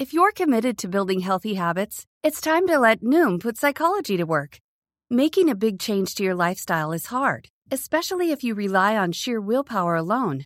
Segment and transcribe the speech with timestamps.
[0.00, 4.24] If you're committed to building healthy habits, it's time to let Noom put psychology to
[4.24, 4.58] work.
[5.10, 9.42] Making a big change to your lifestyle is hard, especially if you rely on sheer
[9.42, 10.44] willpower alone.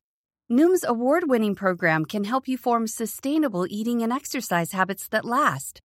[0.50, 5.80] Noom's award winning program can help you form sustainable eating and exercise habits that last.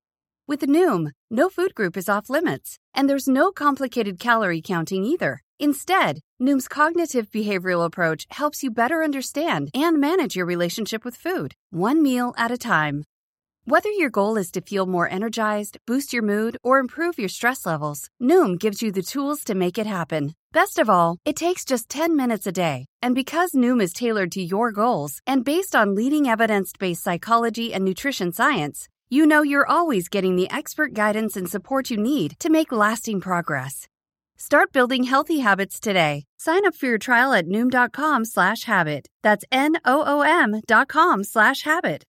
[0.47, 5.43] With Noom, no food group is off limits, and there's no complicated calorie counting either.
[5.59, 11.53] Instead, Noom's cognitive behavioral approach helps you better understand and manage your relationship with food,
[11.69, 13.03] one meal at a time.
[13.69, 17.67] Whether your goal is to feel more energized, boost your mood, or improve your stress
[17.67, 20.33] levels, Noom gives you the tools to make it happen.
[20.51, 22.87] Best of all, it takes just 10 minutes a day.
[23.03, 27.71] And because Noom is tailored to your goals and based on leading evidence based psychology
[27.71, 32.39] and nutrition science, you know you're always getting the expert guidance and support you need
[32.39, 33.87] to make lasting progress.
[34.35, 36.25] Start building healthy habits today.
[36.39, 39.05] Sign up for your trial at Noom.com slash habit.
[39.21, 42.03] That's N-O-O-M dot com slash habit.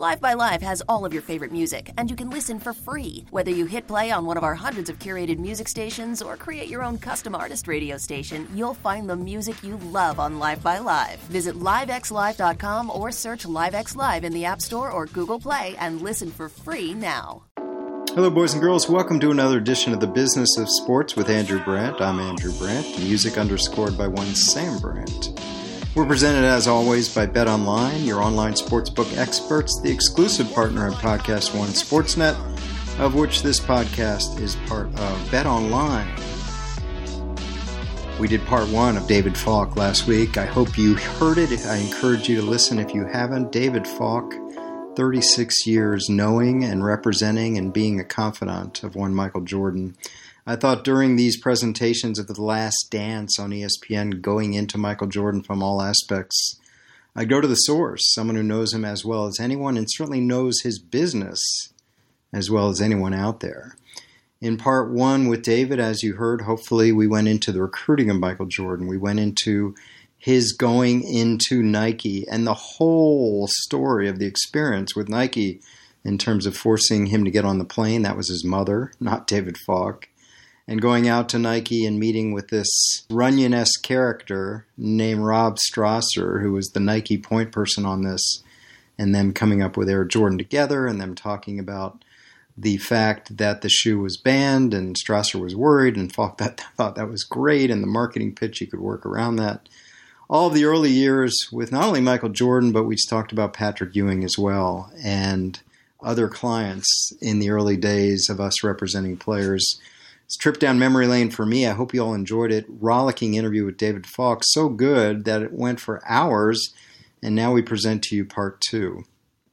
[0.00, 3.24] Live by Live has all of your favorite music, and you can listen for free.
[3.32, 6.68] Whether you hit play on one of our hundreds of curated music stations or create
[6.68, 10.78] your own custom artist radio station, you'll find the music you love on Live by
[10.78, 11.18] Live.
[11.30, 16.30] Visit livexlive.com or search LiveX Live in the App Store or Google Play and listen
[16.30, 17.42] for free now.
[18.14, 18.88] Hello, boys and girls.
[18.88, 22.00] Welcome to another edition of the Business of Sports with Andrew Brandt.
[22.00, 25.30] I'm Andrew Brandt, music underscored by one Sam Brandt.
[25.94, 30.94] We're presented as always by Bet Online, your online sportsbook experts, the exclusive partner of
[30.94, 32.36] Podcast One Sportsnet,
[33.00, 36.08] of which this podcast is part of Bet Online.
[38.20, 40.36] We did part one of David Falk last week.
[40.36, 41.66] I hope you heard it.
[41.66, 43.50] I encourage you to listen if you haven't.
[43.50, 44.34] David Falk,
[44.94, 49.96] 36 years knowing and representing and being a confidant of one Michael Jordan.
[50.48, 55.42] I thought during these presentations of The Last Dance on ESPN, going into Michael Jordan
[55.42, 56.58] from all aspects,
[57.14, 60.22] I'd go to the source, someone who knows him as well as anyone and certainly
[60.22, 61.38] knows his business
[62.32, 63.76] as well as anyone out there.
[64.40, 68.18] In part one with David, as you heard, hopefully we went into the recruiting of
[68.18, 68.86] Michael Jordan.
[68.86, 69.74] We went into
[70.16, 75.60] his going into Nike and the whole story of the experience with Nike
[76.06, 78.00] in terms of forcing him to get on the plane.
[78.00, 80.08] That was his mother, not David Falk
[80.68, 86.42] and going out to Nike and meeting with this Runyon esque character named Rob Strasser,
[86.42, 88.44] who was the Nike point person on this,
[88.98, 92.04] and them coming up with Air Jordan together and them talking about
[92.56, 96.96] the fact that the shoe was banned and Strasser was worried and thought that, thought
[96.96, 99.66] that was great and the marketing pitch he could work around that.
[100.28, 103.96] All of the early years with not only Michael Jordan, but we talked about Patrick
[103.96, 105.58] Ewing as well and
[106.02, 109.80] other clients in the early days of us representing players
[110.28, 111.66] it's trip down memory lane for me.
[111.66, 112.66] I hope you all enjoyed it.
[112.68, 114.42] Rollicking interview with David Falk.
[114.44, 116.74] So good that it went for hours.
[117.22, 119.04] And now we present to you part two.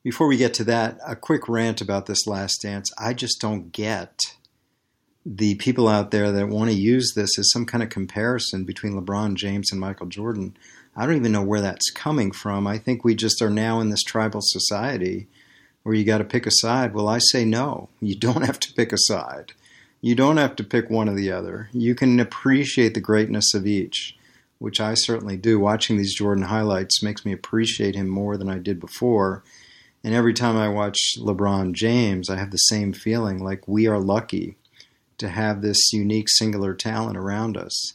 [0.03, 2.91] Before we get to that, a quick rant about this last dance.
[2.99, 4.19] I just don't get
[5.25, 8.95] the people out there that want to use this as some kind of comparison between
[8.95, 10.57] LeBron James and Michael Jordan.
[10.93, 12.67] I don't even know where that's coming from.
[12.67, 15.27] I think we just are now in this tribal society
[15.83, 16.93] where you got to pick a side.
[16.93, 17.87] Well, I say no.
[18.01, 19.53] You don't have to pick a side.
[20.05, 21.67] You don't have to pick one or the other.
[21.73, 24.15] You can appreciate the greatness of each,
[24.59, 25.59] which I certainly do.
[25.59, 29.43] Watching these Jordan highlights makes me appreciate him more than I did before.
[30.03, 33.97] And every time I watch LeBron James, I have the same feeling like we are
[33.97, 34.57] lucky
[35.17, 37.93] to have this unique singular talent around us.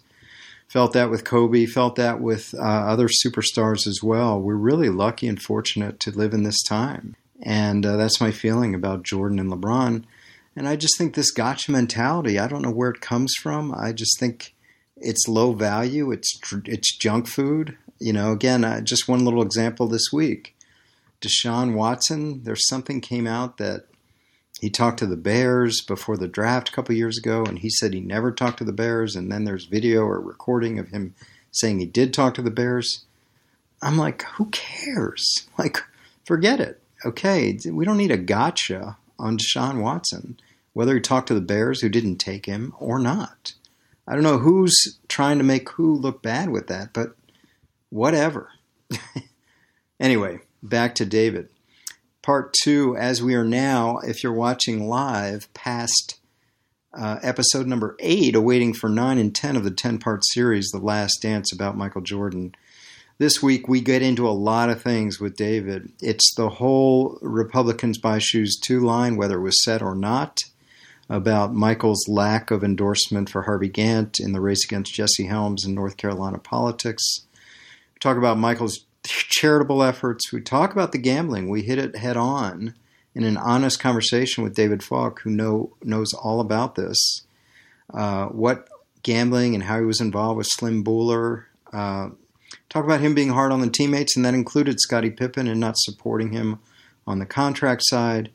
[0.67, 4.41] Felt that with Kobe, felt that with uh, other superstars as well.
[4.41, 7.15] We're really lucky and fortunate to live in this time.
[7.41, 10.03] And uh, that's my feeling about Jordan and LeBron.
[10.61, 13.75] And I just think this gotcha mentality, I don't know where it comes from.
[13.75, 14.55] I just think
[14.95, 17.79] it's low value, it's it's junk food.
[17.99, 20.55] You know, again, just one little example this week.
[21.23, 23.87] Deshaun Watson, there's something came out that
[24.61, 27.95] he talked to the Bears before the draft a couple years ago, and he said
[27.95, 29.17] he never talked to the Bears.
[29.17, 31.15] And then there's video or recording of him
[31.51, 33.07] saying he did talk to the Bears.
[33.81, 35.25] I'm like, who cares?
[35.57, 35.79] Like,
[36.27, 36.83] forget it.
[37.07, 40.37] Okay, we don't need a gotcha on Deshaun Watson,
[40.73, 43.55] whether he talked to the Bears who didn't take him or not.
[44.07, 47.15] I don't know who's trying to make who look bad with that, but
[47.91, 48.51] whatever.
[50.01, 51.49] anyway, back to David.
[52.23, 56.19] Part two, as we are now, if you're watching live, past
[56.93, 60.79] uh, episode number eight, awaiting for nine and ten of the 10 part series, The
[60.79, 62.55] Last Dance about Michael Jordan.
[63.19, 65.93] This week, we get into a lot of things with David.
[66.01, 70.41] It's the whole Republicans buy shoes two line, whether it was set or not,
[71.11, 75.75] about Michael's lack of endorsement for Harvey Gantt in the race against Jesse Helms in
[75.75, 77.27] North Carolina politics.
[77.95, 80.33] We talk about Michael's charitable efforts.
[80.33, 81.49] We talk about the gambling.
[81.49, 82.75] We hit it head on
[83.13, 87.23] in an honest conversation with David Falk, who know, knows all about this,
[87.93, 88.69] uh, what
[89.03, 91.49] gambling and how he was involved with Slim Bouler.
[91.73, 92.11] Uh,
[92.69, 95.75] talk about him being hard on the teammates, and that included Scottie Pippen and not
[95.77, 96.61] supporting him
[97.05, 98.31] on the contract side.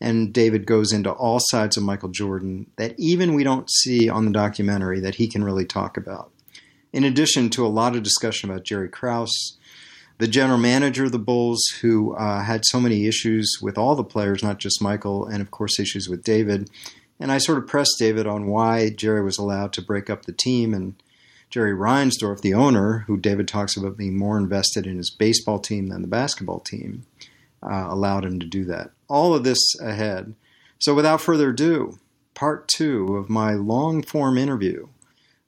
[0.00, 4.24] And David goes into all sides of Michael Jordan that even we don't see on
[4.24, 6.30] the documentary that he can really talk about.
[6.92, 9.58] In addition to a lot of discussion about Jerry Krause,
[10.18, 14.04] the general manager of the Bulls, who uh, had so many issues with all the
[14.04, 16.70] players, not just Michael, and of course issues with David.
[17.20, 20.32] And I sort of pressed David on why Jerry was allowed to break up the
[20.32, 20.74] team.
[20.74, 21.00] And
[21.50, 25.88] Jerry Reinsdorf, the owner, who David talks about being more invested in his baseball team
[25.88, 27.06] than the basketball team,
[27.62, 28.90] uh, allowed him to do that.
[29.08, 30.34] All of this ahead.
[30.78, 31.98] So without further ado,
[32.34, 34.88] part two of my long form interview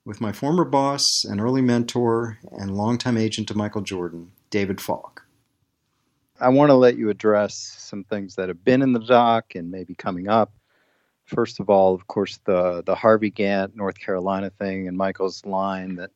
[0.04, 5.26] with my former boss and early mentor and longtime agent to Michael Jordan, David Falk.
[6.40, 9.70] I want to let you address some things that have been in the doc and
[9.70, 10.52] maybe coming up.
[11.26, 15.96] First of all, of course, the the Harvey Gantt North Carolina thing and Michael's line
[15.96, 16.10] that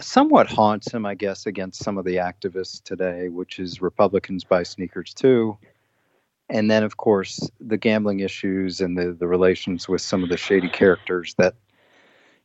[0.00, 4.62] somewhat haunts him, I guess, against some of the activists today, which is Republicans buy
[4.62, 5.58] sneakers too.
[6.54, 10.36] And then, of course, the gambling issues and the, the relations with some of the
[10.36, 11.56] shady characters that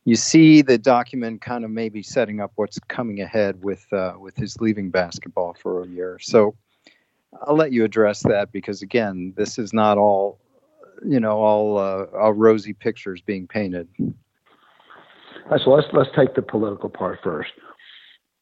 [0.04, 4.36] you see the document kind of maybe setting up what's coming ahead with uh, with
[4.36, 6.18] his leaving basketball for a year.
[6.20, 6.56] So
[7.46, 10.40] I'll let you address that because again, this is not all
[11.06, 13.86] you know all uh, all rosy pictures being painted.
[15.56, 17.52] So let's let's take the political part first.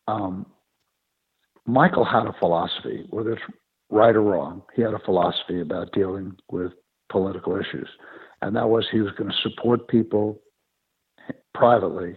[0.06, 0.46] Um,
[1.66, 3.42] Michael had a philosophy, whether it's
[3.90, 4.62] right or wrong.
[4.74, 6.72] He had a philosophy about dealing with
[7.10, 7.88] political issues,
[8.42, 10.40] and that was he was going to support people
[11.54, 12.16] privately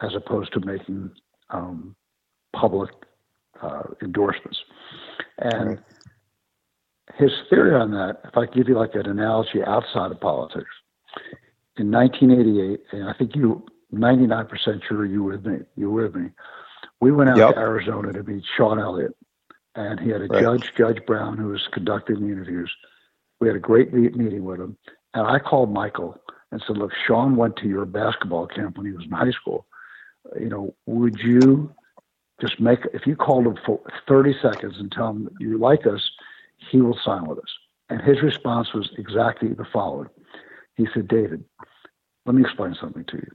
[0.00, 1.10] as opposed to making
[1.50, 1.94] um,
[2.54, 2.90] public
[3.62, 4.58] uh, endorsements.
[5.38, 5.78] And right.
[7.16, 10.70] his theory on that, if I give you like an analogy outside of politics,
[11.78, 13.64] in 1988, and I think you
[13.94, 14.48] 99%
[14.88, 16.30] sure you with me, you with me.
[17.00, 17.54] We went out yep.
[17.54, 19.16] to Arizona to meet Sean Elliott,
[19.74, 20.42] and he had a right.
[20.42, 22.70] judge, Judge Brown, who was conducting the interviews.
[23.40, 24.76] We had a great meeting with him,
[25.14, 26.16] and I called Michael
[26.50, 29.66] and said, "Look, Sean went to your basketball camp when he was in high school.
[30.38, 31.74] You know, would you
[32.40, 36.10] just make if you called him for 30 seconds and tell him you like us,
[36.70, 37.58] he will sign with us."
[37.88, 40.08] And his response was exactly the following.
[40.76, 41.44] He said, "David,
[42.26, 43.30] let me explain something to you.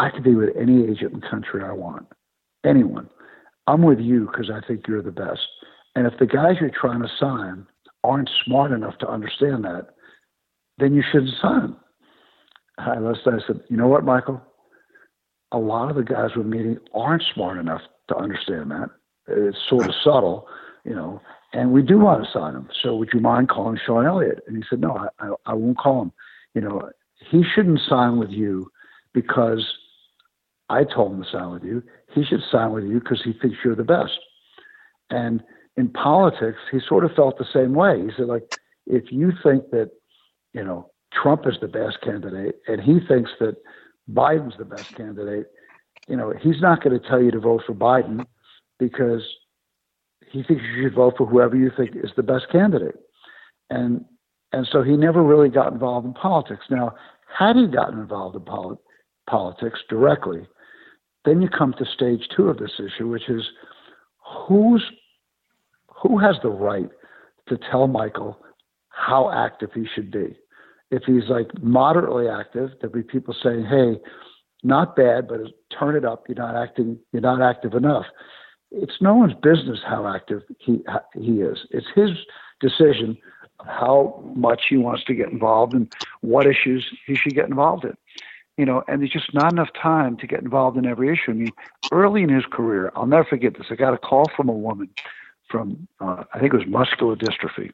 [0.00, 2.06] I can be with any agent in the country I want,
[2.64, 3.08] anyone.
[3.70, 5.46] I'm with you because I think you're the best.
[5.94, 7.66] And if the guys you're trying to sign
[8.02, 9.88] aren't smart enough to understand that,
[10.78, 11.76] then you shouldn't sign them.
[12.78, 14.40] I said, you know what, Michael?
[15.52, 18.88] A lot of the guys we're meeting aren't smart enough to understand that.
[19.28, 20.48] It's sort of subtle,
[20.84, 21.20] you know,
[21.52, 22.68] and we do want to sign him.
[22.82, 24.40] So would you mind calling Sean Elliott?
[24.46, 26.12] And he said, no, I, I won't call him.
[26.54, 26.90] You know,
[27.30, 28.70] he shouldn't sign with you
[29.12, 29.64] because
[30.70, 31.82] I told him to sign with you.
[32.14, 34.18] He should sign with you because he thinks you're the best.
[35.10, 35.42] And
[35.76, 38.00] in politics, he sort of felt the same way.
[38.00, 38.44] He said, like,
[38.86, 39.90] if you think that,
[40.54, 43.56] you know, Trump is the best candidate and he thinks that
[44.12, 45.46] Biden's the best candidate,
[46.08, 48.24] you know, he's not going to tell you to vote for Biden
[48.78, 49.22] because
[50.30, 52.96] he thinks you should vote for whoever you think is the best candidate.
[53.70, 54.04] And
[54.52, 56.64] and so he never really got involved in politics.
[56.70, 56.94] Now,
[57.38, 58.78] had he gotten involved in poli-
[59.28, 60.48] politics directly,
[61.24, 63.42] then you come to stage two of this issue, which is
[64.46, 64.84] who's
[66.02, 66.88] who has the right
[67.48, 68.38] to tell Michael
[68.88, 70.36] how active he should be
[70.90, 74.00] if he's like moderately active, there'll be people saying, "Hey,
[74.62, 76.28] not bad, but turn it up.
[76.28, 76.98] You're not acting.
[77.12, 78.06] You're not active enough."
[78.72, 80.84] It's no one's business how active he
[81.14, 81.58] he is.
[81.70, 82.10] It's his
[82.60, 83.16] decision
[83.66, 87.96] how much he wants to get involved and what issues he should get involved in.
[88.60, 91.30] You know, and there's just not enough time to get involved in every issue.
[91.30, 91.52] I mean,
[91.92, 93.68] early in his career, I'll never forget this.
[93.70, 94.90] I got a call from a woman
[95.48, 97.70] from uh, I think it was muscular dystrophy,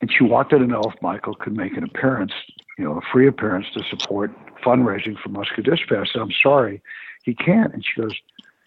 [0.00, 2.32] and she wanted to know if Michael could make an appearance,
[2.78, 6.00] you know, a free appearance to support fundraising for muscular dystrophy.
[6.00, 6.82] I said, I'm sorry,
[7.22, 7.72] he can't.
[7.72, 8.16] And she goes,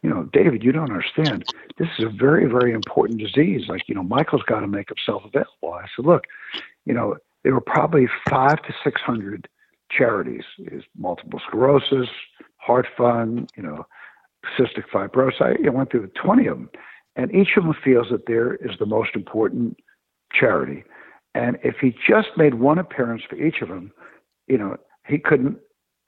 [0.04, 1.44] you know, David, you don't understand.
[1.78, 3.68] This is a very, very important disease.
[3.68, 5.74] Like, you know, Michael's got to make himself available.
[5.74, 6.24] I said, look,
[6.86, 9.50] you know, there were probably five to 600
[9.96, 12.10] charities, is multiple sclerosis,
[12.58, 13.86] heart fund, you know,
[14.58, 15.66] cystic fibrosis.
[15.66, 16.70] I went through 20 of them.
[17.16, 19.78] And each of them feels that there is the most important
[20.34, 20.84] charity.
[21.36, 23.92] And if he just made one appearance for each of them,
[24.48, 25.58] you know, he couldn't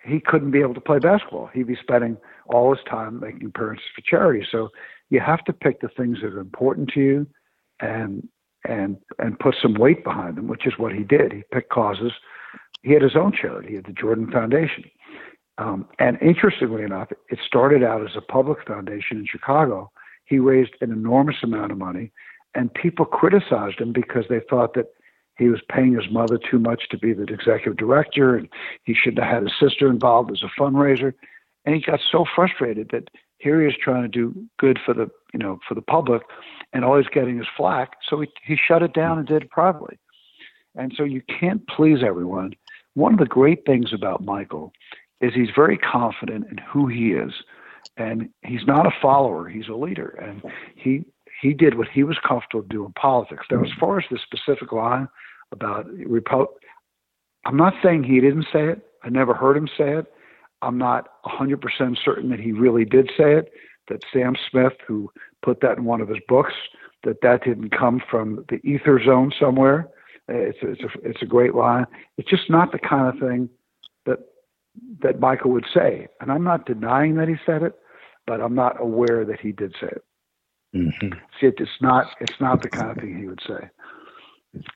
[0.04, 1.48] he couldn't be able to play basketball.
[1.48, 4.46] He'd be spending all his time making appearances for charity.
[4.51, 4.70] So
[5.10, 7.27] you have to pick the things that are important to you
[7.80, 8.27] and
[8.68, 11.32] and and put some weight behind them, which is what he did.
[11.32, 12.12] He picked causes.
[12.86, 14.84] He had his own charity, the Jordan Foundation.
[15.58, 19.92] Um, and interestingly enough, it started out as a public foundation in Chicago.
[20.25, 22.12] He raised an enormous amount of money,
[22.54, 24.94] and people criticized him because they thought that
[25.39, 28.48] he was paying his mother too much to be the executive director, and
[28.84, 31.13] he shouldn't have had his sister involved as a fundraiser.
[31.65, 35.10] And he got so frustrated that here he is trying to do good for the
[35.34, 36.22] you know for the public,
[36.72, 37.94] and all he's getting is flack.
[38.08, 39.98] So he he shut it down and did it privately.
[40.75, 42.54] And so you can't please everyone.
[42.96, 44.74] One of the great things about Michael
[45.22, 47.32] is he's very confident in who he is,
[47.98, 50.42] and he's not a follower; he's a leader, and
[50.75, 51.06] he
[51.42, 53.46] he did what he was comfortable doing politics.
[53.52, 53.80] Now, as mm-hmm.
[53.80, 55.08] far as the specific line
[55.52, 56.48] about Repo,
[57.46, 58.82] I'm not saying he didn't say it.
[59.04, 60.12] I never heard him say it.
[60.62, 63.52] I'm not 100% certain that he really did say it.
[63.88, 65.12] That Sam Smith, who
[65.44, 66.54] put that in one of his books,
[67.04, 69.88] that that didn't come from the ether zone somewhere.
[70.27, 71.86] It's a, it's a, it's a great line.
[72.17, 73.50] It's just not the kind of thing
[74.05, 74.20] that
[75.01, 76.08] that Michael would say.
[76.20, 77.74] And I'm not denying that he said it,
[78.25, 80.03] but I'm not aware that he did say it.
[80.75, 81.13] Mm-hmm.
[81.39, 83.70] See, it's not it's not the kind of thing he would say.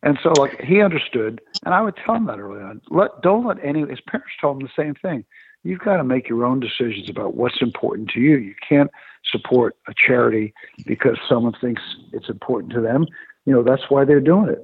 [0.03, 2.81] And so, like he understood, and I would tell him that early on.
[2.89, 3.81] Let don't let any.
[3.81, 5.25] His parents told him the same thing.
[5.63, 8.37] You've got to make your own decisions about what's important to you.
[8.37, 8.89] You can't
[9.29, 10.53] support a charity
[10.85, 11.81] because someone thinks
[12.13, 13.05] it's important to them.
[13.49, 14.59] You know that's why they're doing it.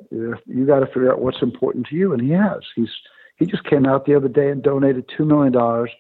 [0.46, 2.62] You got to figure out what's important to you, and he has.
[2.76, 2.92] He's
[3.38, 5.92] he just came out the other day and donated two million dollars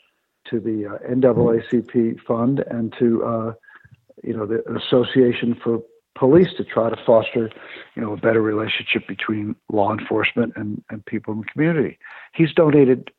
[0.49, 3.53] to the uh, NAACP fund and to uh,
[4.25, 5.81] you know, the Association for
[6.17, 7.49] Police to try to foster,
[7.95, 11.99] you know, a better relationship between law enforcement and, and people in the community.
[12.33, 13.11] He's donated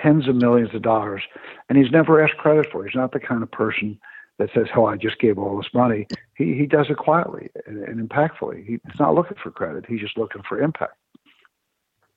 [0.00, 1.22] tens of millions of dollars
[1.68, 2.90] and he's never asked credit for it.
[2.90, 3.98] He's not the kind of person
[4.38, 7.82] that says, "Oh, I just gave all this money." He he does it quietly and,
[7.84, 8.64] and impactfully.
[8.64, 9.84] He, he's not looking for credit.
[9.86, 10.96] He's just looking for impact.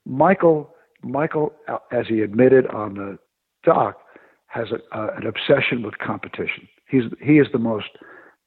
[0.05, 1.53] Michael Michael,
[1.91, 3.19] as he admitted on the
[3.63, 3.99] doc,
[4.47, 6.67] has a, an obsession with competition.
[6.89, 7.89] He's he is the most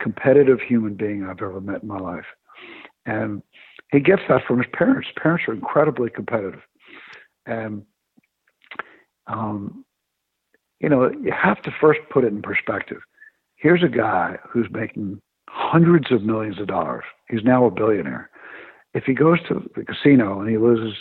[0.00, 2.24] competitive human being I've ever met in my life.
[3.06, 3.42] And
[3.92, 5.08] he gets that from his parents.
[5.16, 6.60] Parents are incredibly competitive.
[7.46, 7.82] And,
[9.26, 9.84] um,
[10.80, 13.00] you know, you have to first put it in perspective.
[13.60, 17.04] Here's a guy who's making hundreds of millions of dollars.
[17.28, 18.30] He's now a billionaire.
[18.94, 20.96] If he goes to the casino and he loses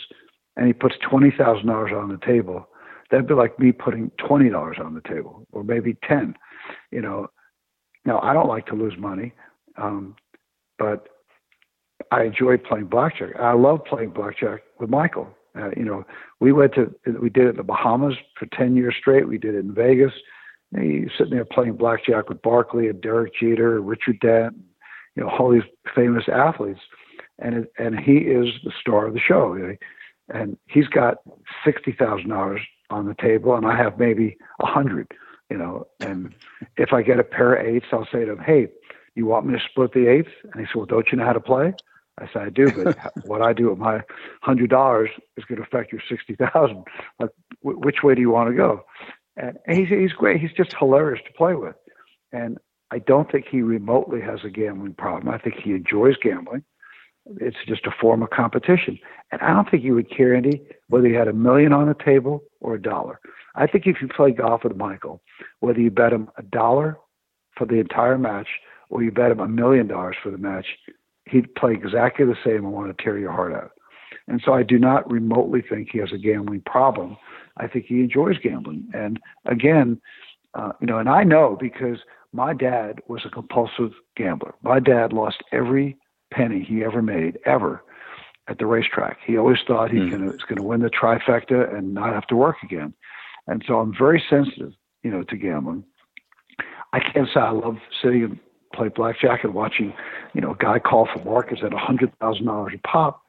[0.56, 2.68] and he puts $20,000 on the table,
[3.10, 6.36] that'd be like me putting $20 on the table or maybe 10,
[6.92, 7.30] you know,
[8.06, 9.34] now, I don't like to lose money,
[9.78, 10.16] um,
[10.78, 11.08] but
[12.12, 13.36] I enjoy playing blackjack.
[13.40, 15.28] I love playing blackjack with Michael.
[15.56, 16.06] Uh, you know,
[16.40, 19.28] we went to, we did it in the Bahamas for 10 years straight.
[19.28, 20.14] We did it in Vegas.
[20.78, 24.56] He's sitting there playing blackjack with Barkley and Derek Jeter, Richard Dent,
[25.16, 25.64] you know, all these
[25.96, 26.82] famous athletes.
[27.40, 29.56] And, it, and he is the star of the show.
[30.32, 31.18] And he's got
[31.66, 32.60] $60,000
[32.92, 35.14] on the table, and I have maybe a hundred
[35.50, 36.34] you know, and
[36.78, 38.68] if I get a pair of eights, I'll say to him, hey,
[39.16, 40.30] you want me to split the eights?
[40.44, 41.74] And he said, well, don't you know how to play?
[42.20, 44.02] I said, I do, but what I do with my
[44.42, 46.84] hundred dollars is going to affect your sixty thousand.
[47.20, 47.30] Like,
[47.64, 48.84] w- which way do you want to go?
[49.40, 50.42] And he's he's great.
[50.42, 51.76] He's just hilarious to play with,
[52.34, 52.58] and
[52.92, 55.34] I don't think he remotely has a gambling problem.
[55.34, 56.64] I think he enjoys gambling.
[57.40, 59.00] It's just a form of competition,
[59.32, 61.96] and I don't think he would care, Andy, whether he had a million on the
[62.04, 63.20] table or a dollar.
[63.56, 65.22] I think if you play golf with Michael,
[65.60, 66.98] whether you bet him a dollar
[67.56, 68.48] for the entire match
[68.90, 70.66] or you bet him a million dollars for the match,
[71.26, 73.72] he'd play exactly the same and want to tear your heart out.
[74.28, 77.18] And so I do not remotely think he has a gambling problem.
[77.60, 78.90] I think he enjoys gambling.
[78.94, 80.02] And again,
[80.54, 82.00] uh, you know, and I know because
[82.34, 84.54] my dad was a compulsive gambler.
[84.62, 85.98] My dad lost every
[86.32, 87.84] penny he ever made, ever,
[88.48, 89.18] at the racetrack.
[89.26, 90.26] He always thought he mm.
[90.26, 92.94] was going to win the trifecta and not have to work again.
[93.48, 94.74] And so I'm very sensitive,
[95.04, 95.84] you know, to gambling.
[96.94, 98.40] I can't say I love sitting and
[98.74, 99.94] play blackjack and watching,
[100.34, 103.22] you know, a guy call for markets at a hundred thousand dollars a pop.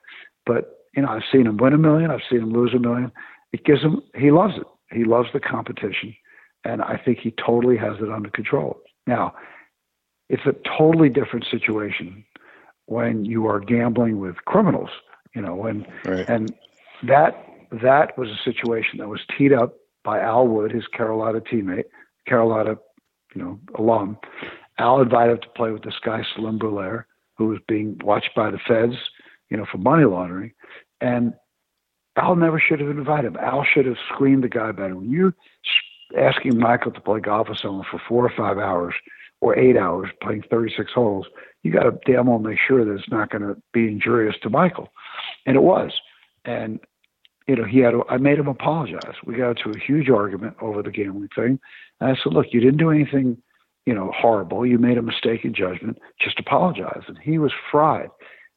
[0.47, 2.11] But you know, I've seen him win a million.
[2.11, 3.13] I've seen him lose a million.
[3.53, 4.03] It gives him.
[4.15, 4.67] He loves it.
[4.93, 6.15] He loves the competition,
[6.65, 8.81] and I think he totally has it under control.
[9.07, 9.35] Now,
[10.29, 12.25] it's a totally different situation
[12.87, 14.91] when you are gambling with criminals.
[15.35, 16.29] You know, when right.
[16.29, 16.55] and
[17.05, 21.85] that that was a situation that was teed up by Al Wood, his Carolina teammate,
[22.27, 22.77] Carolina,
[23.35, 24.19] you know, alum.
[24.79, 28.51] Al invited him to play with this guy Slim Brulaire, who was being watched by
[28.51, 28.97] the feds,
[29.51, 30.53] you know, for money laundering.
[31.01, 31.35] And
[32.17, 33.37] Al never should have invited him.
[33.37, 34.97] Al should have screened the guy better.
[34.97, 35.35] When you're
[36.19, 38.95] asking Michael to play golf with someone for four or five hours
[39.41, 41.27] or eight hours playing 36 holes,
[41.63, 44.51] you got to damn well make sure that it's not going to be injurious to
[44.51, 44.89] Michael.
[45.47, 45.93] And it was.
[46.45, 46.81] And,
[47.47, 49.15] you know, he had, I made him apologize.
[49.25, 51.61] We got into a huge argument over the gambling thing.
[52.01, 53.39] And I said, look, you didn't do anything,
[53.87, 54.67] you know, horrible.
[54.67, 55.99] You made a mistake in judgment.
[56.21, 57.03] Just apologize.
[57.07, 58.11] And he was fried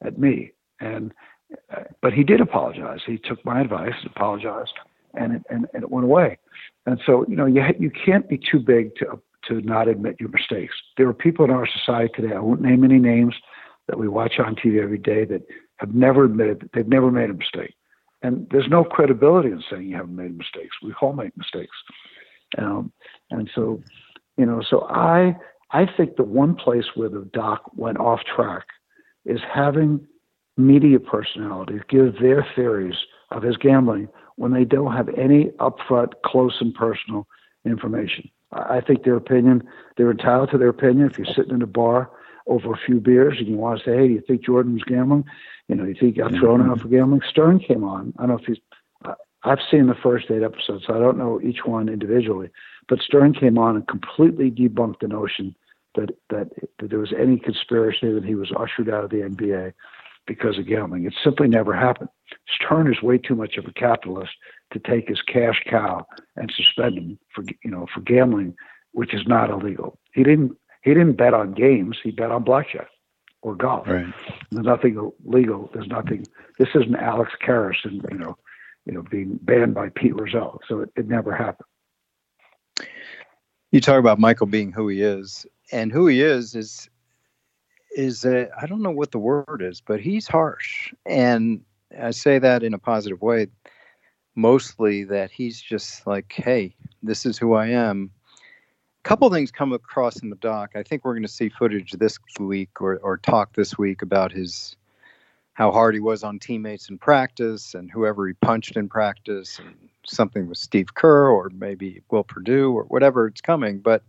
[0.04, 0.52] at me.
[0.80, 1.12] And,
[2.02, 3.00] but he did apologize.
[3.06, 4.72] He took my advice, apologized,
[5.14, 6.38] and it, and, and it went away.
[6.86, 10.30] And so, you know, you you can't be too big to to not admit your
[10.30, 10.74] mistakes.
[10.96, 12.34] There are people in our society today.
[12.34, 13.34] I won't name any names
[13.88, 15.42] that we watch on TV every day that
[15.76, 17.74] have never admitted that they've never made a mistake.
[18.22, 20.76] And there's no credibility in saying you haven't made mistakes.
[20.82, 21.76] We all make mistakes.
[22.56, 22.90] Um,
[23.30, 23.82] and so,
[24.38, 25.36] you know, so I
[25.72, 28.64] I think the one place where the doc went off track
[29.26, 30.06] is having
[30.56, 32.96] media personalities give their theories
[33.30, 37.26] of his gambling when they don't have any upfront, close, and personal
[37.64, 38.28] information.
[38.52, 39.62] I think their opinion,
[39.96, 41.10] they're entitled to their opinion.
[41.10, 42.10] If you're sitting in a bar
[42.46, 44.84] over a few beers and you want to say, hey, do you think Jordan was
[44.84, 45.24] gambling?
[45.68, 47.22] You know, you think he got thrown out for gambling?
[47.28, 48.12] Stern came on.
[48.18, 48.58] I don't know if he's,
[49.42, 52.50] I've seen the first eight episodes, so I don't know each one individually.
[52.88, 55.54] But Stern came on and completely debunked the notion
[55.96, 59.72] that, that, that there was any conspiracy that he was ushered out of the NBA
[60.26, 61.04] because of gambling.
[61.04, 62.08] It simply never happened.
[62.48, 64.32] Stern is way too much of a capitalist
[64.72, 68.54] to take his cash cow and suspend him for you know for gambling,
[68.92, 69.98] which is not illegal.
[70.12, 71.98] He didn't he didn't bet on games.
[72.02, 72.88] He bet on blackjack
[73.42, 73.86] or golf.
[73.86, 74.06] Right.
[74.50, 75.70] There's nothing illegal.
[75.72, 76.26] There's nothing.
[76.58, 78.36] This isn't Alex Karras and you know
[78.86, 80.60] you know being banned by Pete Rozelle.
[80.68, 81.68] So it, it never happened.
[83.70, 86.88] You talk about Michael being who he is, and who he is is
[87.94, 91.62] is I I don't know what the word is, but he's harsh, and
[91.98, 93.48] I say that in a positive way.
[94.36, 96.74] Mostly that he's just like, hey,
[97.04, 98.10] this is who I am.
[99.04, 100.72] A couple things come across in the doc.
[100.74, 104.32] I think we're going to see footage this week or, or talk this week about
[104.32, 104.74] his
[105.52, 109.88] how hard he was on teammates in practice and whoever he punched in practice and
[110.04, 113.78] something with Steve Kerr or maybe Will Perdue or whatever it's coming.
[113.78, 114.02] But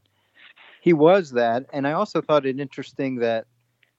[0.81, 1.67] he was that.
[1.71, 3.45] And I also thought it interesting that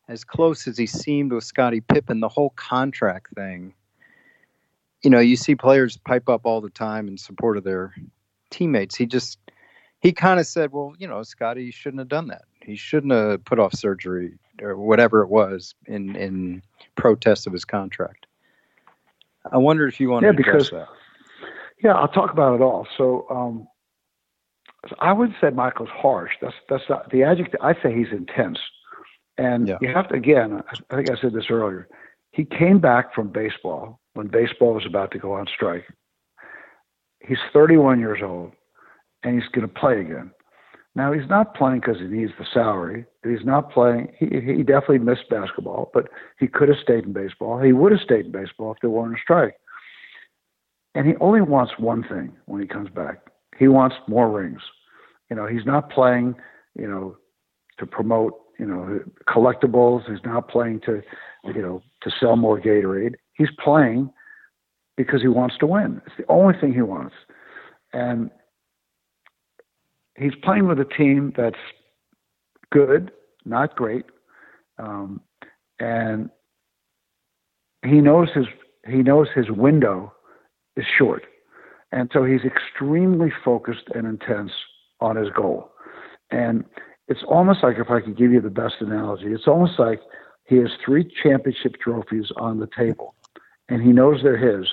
[0.08, 3.74] as close as he seemed with Scottie Pippen, the whole contract thing,
[5.02, 7.94] you know, you see players pipe up all the time in support of their
[8.50, 8.96] teammates.
[8.96, 9.38] He just,
[10.00, 12.42] he kind of said, well, you know, Scottie shouldn't have done that.
[12.62, 16.62] He shouldn't have put off surgery or whatever it was in, in
[16.94, 18.26] protest of his contract.
[19.52, 20.88] I wonder if you want yeah, to address because, that.
[21.82, 22.86] Yeah, I'll talk about it all.
[22.96, 23.68] So, um,
[25.00, 26.32] I wouldn't say Michael's harsh.
[26.40, 27.60] That's that's not the adjective.
[27.60, 28.58] I say he's intense.
[29.38, 29.78] And Yeah.
[29.80, 31.88] you have to, again, I think I said this earlier.
[32.32, 35.86] He came back from baseball when baseball was about to go on strike.
[37.20, 38.52] He's 31 years old
[39.22, 40.30] and he's going to play again.
[40.94, 43.04] Now, he's not playing because he needs the salary.
[43.22, 44.12] He's not playing.
[44.18, 47.60] He, he definitely missed basketball, but he could have stayed in baseball.
[47.60, 49.56] He would have stayed in baseball if there weren't a strike.
[50.94, 53.26] And he only wants one thing when he comes back
[53.58, 54.60] he wants more rings.
[55.30, 56.34] You know, he's not playing,
[56.78, 57.16] you know,
[57.78, 60.08] to promote, you know, collectibles.
[60.08, 61.02] He's not playing to,
[61.44, 63.14] you know, to sell more Gatorade.
[63.34, 64.10] He's playing
[64.96, 66.00] because he wants to win.
[66.06, 67.14] It's the only thing he wants.
[67.92, 68.30] And
[70.16, 71.56] he's playing with a team that's
[72.72, 73.10] good,
[73.44, 74.06] not great.
[74.78, 75.20] Um,
[75.78, 76.30] and
[77.84, 78.46] he knows his
[78.86, 80.12] he knows his window
[80.76, 81.24] is short.
[81.92, 84.52] And so he's extremely focused and intense
[85.00, 85.70] on his goal.
[86.30, 86.64] And
[87.08, 90.00] it's almost like if I could give you the best analogy, it's almost like
[90.44, 93.14] he has three championship trophies on the table
[93.68, 94.68] and he knows they're his.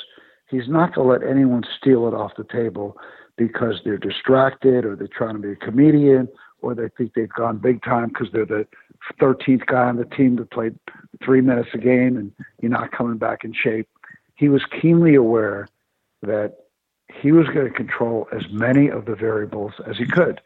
[0.49, 2.97] He's not going to let anyone steal it off the table
[3.37, 6.27] because they're distracted or they're trying to be a comedian
[6.61, 8.67] or they think they've gone big time because they're the
[9.19, 10.77] 13th guy on the team that played
[11.23, 13.87] three minutes a game and you're not coming back in shape.
[14.35, 15.67] He was keenly aware
[16.21, 16.55] that
[17.13, 20.41] he was going to control as many of the variables as he could.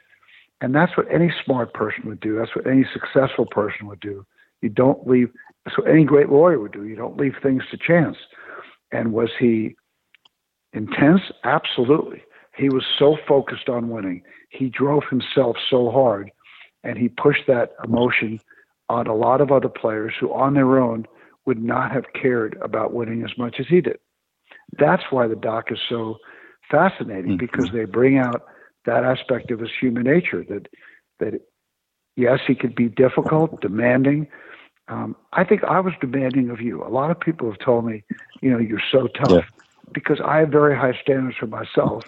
[0.62, 2.38] And that's what any smart person would do.
[2.38, 4.26] That's what any successful person would do.
[4.62, 5.30] You don't leave,
[5.64, 6.86] that's what any great lawyer would do.
[6.86, 8.18] You don't leave things to chance.
[8.92, 9.76] And was he
[10.74, 11.22] intense?
[11.44, 12.24] Absolutely.
[12.56, 14.24] He was so focused on winning.
[14.50, 16.32] He drove himself so hard
[16.84, 18.40] and he pushed that emotion
[18.90, 21.06] on a lot of other players who, on their own,
[21.46, 24.00] would not have cared about winning as much as he did.
[24.80, 26.18] That's why the doc is so
[26.70, 27.46] fascinating mm-hmm.
[27.46, 28.44] because they bring out
[28.88, 30.68] that aspect of his human nature that
[31.20, 31.34] that
[32.16, 34.28] yes he could be difficult demanding
[34.88, 38.04] um, i think i was demanding of you a lot of people have told me
[38.42, 39.64] you know you're so tough Yeah.
[39.94, 42.04] because i have very high standards for myself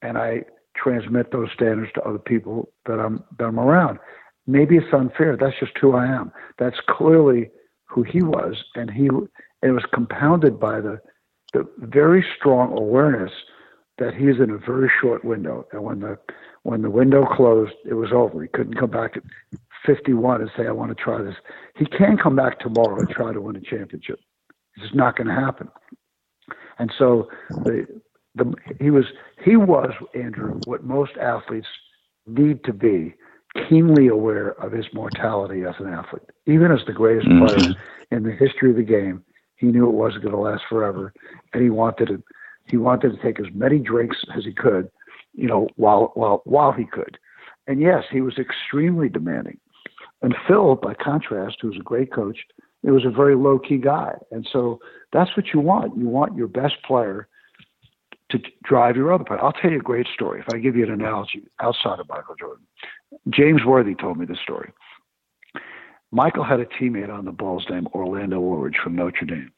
[0.00, 3.98] and i transmit those standards to other people that i'm that i'm around
[4.46, 5.36] maybe it's unfair.
[5.36, 6.32] That's just who I am.
[6.58, 7.50] That's clearly
[7.86, 9.28] who he was, and he and
[9.62, 11.00] it was compounded by the
[11.52, 13.32] the very strong awareness
[14.00, 16.18] that he's in a very short window, and when the
[16.62, 18.42] when the window closed, it was over.
[18.42, 19.22] He couldn't come back at
[19.86, 21.36] 51 and say, "I want to try this."
[21.76, 24.18] He can come back tomorrow and try to win a championship.
[24.74, 25.68] It's just not going to happen.
[26.78, 27.86] And so the
[28.34, 29.04] the he was
[29.44, 31.68] he was Andrew what most athletes
[32.26, 33.14] need to be
[33.68, 36.22] keenly aware of his mortality as an athlete.
[36.46, 37.46] Even as the greatest mm-hmm.
[37.46, 37.74] player
[38.10, 39.24] in the history of the game,
[39.56, 41.12] he knew it wasn't going to last forever,
[41.52, 42.22] and he wanted to
[42.70, 44.90] he wanted to take as many drinks as he could,
[45.34, 47.18] you know, while while while he could.
[47.66, 49.58] And yes, he was extremely demanding.
[50.22, 52.38] And Phil, by contrast, who was a great coach,
[52.82, 54.14] it was a very low key guy.
[54.30, 54.80] And so
[55.12, 55.96] that's what you want.
[55.96, 57.28] You want your best player
[58.30, 59.42] to drive your other player.
[59.42, 60.40] I'll tell you a great story.
[60.40, 62.64] If I give you an analogy outside of Michael Jordan,
[63.28, 64.72] James Worthy told me this story.
[66.12, 69.52] Michael had a teammate on the Bulls named Orlando Woolridge from Notre Dame.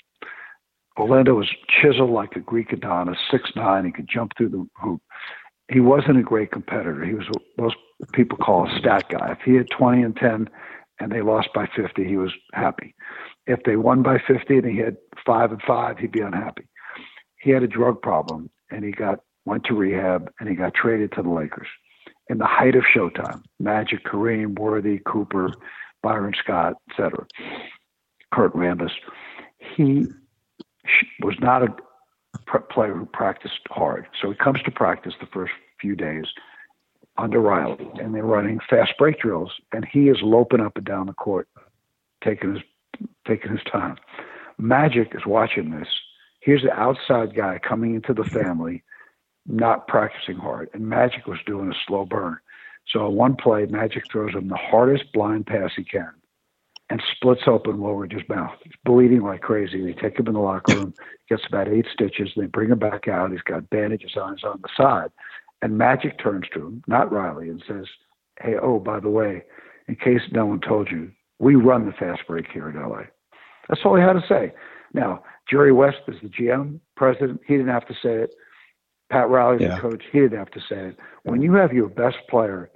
[0.98, 3.84] Orlando was chiseled like a Greek Adonis, six nine.
[3.84, 5.00] He could jump through the hoop.
[5.70, 7.04] He wasn't a great competitor.
[7.04, 7.76] He was what most
[8.12, 9.32] people call a stat guy.
[9.32, 10.48] If he had 20 and 10
[11.00, 12.94] and they lost by 50, he was happy.
[13.46, 16.68] If they won by 50 and he had five and five, he'd be unhappy.
[17.40, 21.12] He had a drug problem and he got went to rehab and he got traded
[21.12, 21.68] to the Lakers
[22.28, 23.42] in the height of Showtime.
[23.58, 25.52] Magic, Kareem, Worthy, Cooper,
[26.02, 27.26] Byron Scott, etc.
[28.32, 28.92] Kurt Rambis.
[29.76, 30.06] He
[31.20, 31.68] was not a
[32.70, 34.06] player who practiced hard.
[34.20, 36.24] So he comes to practice the first few days
[37.18, 41.06] under Riley, and they're running fast break drills, and he is loping up and down
[41.06, 41.48] the court,
[42.24, 42.62] taking his
[43.26, 43.96] taking his time.
[44.58, 45.88] Magic is watching this.
[46.40, 48.82] Here's the outside guy coming into the family,
[49.46, 52.38] not practicing hard, and Magic was doing a slow burn.
[52.88, 56.10] So on one play, Magic throws him the hardest blind pass he can,
[56.90, 58.52] and splits open Woolridge's mouth.
[58.62, 59.82] He's bleeding like crazy.
[59.82, 60.94] They take him in the locker room.
[61.28, 62.30] Gets about eight stitches.
[62.36, 63.30] They bring him back out.
[63.30, 65.10] He's got bandages on his on the side.
[65.62, 67.86] And Magic turns to him, not Riley, and says,
[68.40, 69.44] Hey, oh, by the way,
[69.88, 73.02] in case no one told you, we run the fast break here in LA.
[73.68, 74.52] That's all he had to say.
[74.92, 77.40] Now, Jerry West is the GM, president.
[77.46, 78.34] He didn't have to say it.
[79.10, 79.76] Pat Riley's yeah.
[79.76, 80.02] the coach.
[80.12, 80.98] He didn't have to say it.
[81.24, 82.70] When you have your best player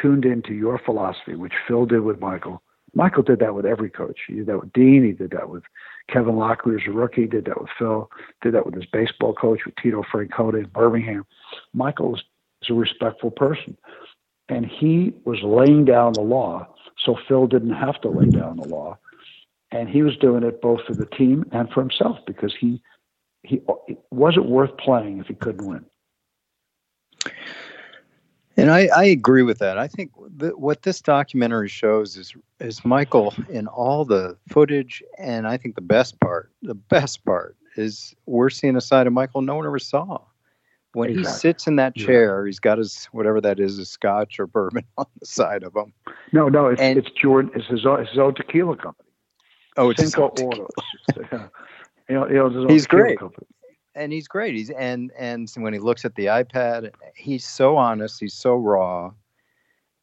[0.00, 2.62] tuned into your philosophy, which Phil did with Michael,
[2.98, 4.18] Michael did that with every coach.
[4.26, 5.04] He did that with Dean.
[5.04, 5.62] He did that with
[6.12, 7.22] Kevin Loughery as a rookie.
[7.22, 8.10] He did that with Phil.
[8.42, 11.24] Did that with his baseball coach, with Tito Francona in Birmingham.
[11.72, 12.24] Michael was
[12.68, 13.78] a respectful person.
[14.48, 16.66] And he was laying down the law,
[17.04, 18.98] so Phil didn't have to lay down the law.
[19.70, 22.82] And he was doing it both for the team and for himself because he
[23.44, 25.84] he it wasn't worth playing if he couldn't win.
[28.58, 29.78] And I, I agree with that.
[29.78, 35.46] I think that what this documentary shows is is Michael in all the footage, and
[35.46, 39.42] I think the best part, the best part is we're seeing a side of Michael
[39.42, 40.20] no one ever saw.
[40.94, 41.32] When exactly.
[41.32, 44.84] he sits in that chair, he's got his whatever that is, a scotch or bourbon
[44.98, 45.92] on the side of him.
[46.32, 47.52] No, no, it's, and, it's Jordan.
[47.54, 49.08] It's his own, his own tequila company.
[49.76, 50.66] Oh, it's Cinco Oro.
[51.16, 51.28] you
[52.10, 53.20] know, you know, he's great.
[53.20, 53.46] Company
[53.98, 54.54] and he's great.
[54.54, 58.20] He's and and when he looks at the iPad, he's so honest.
[58.20, 59.12] He's so raw.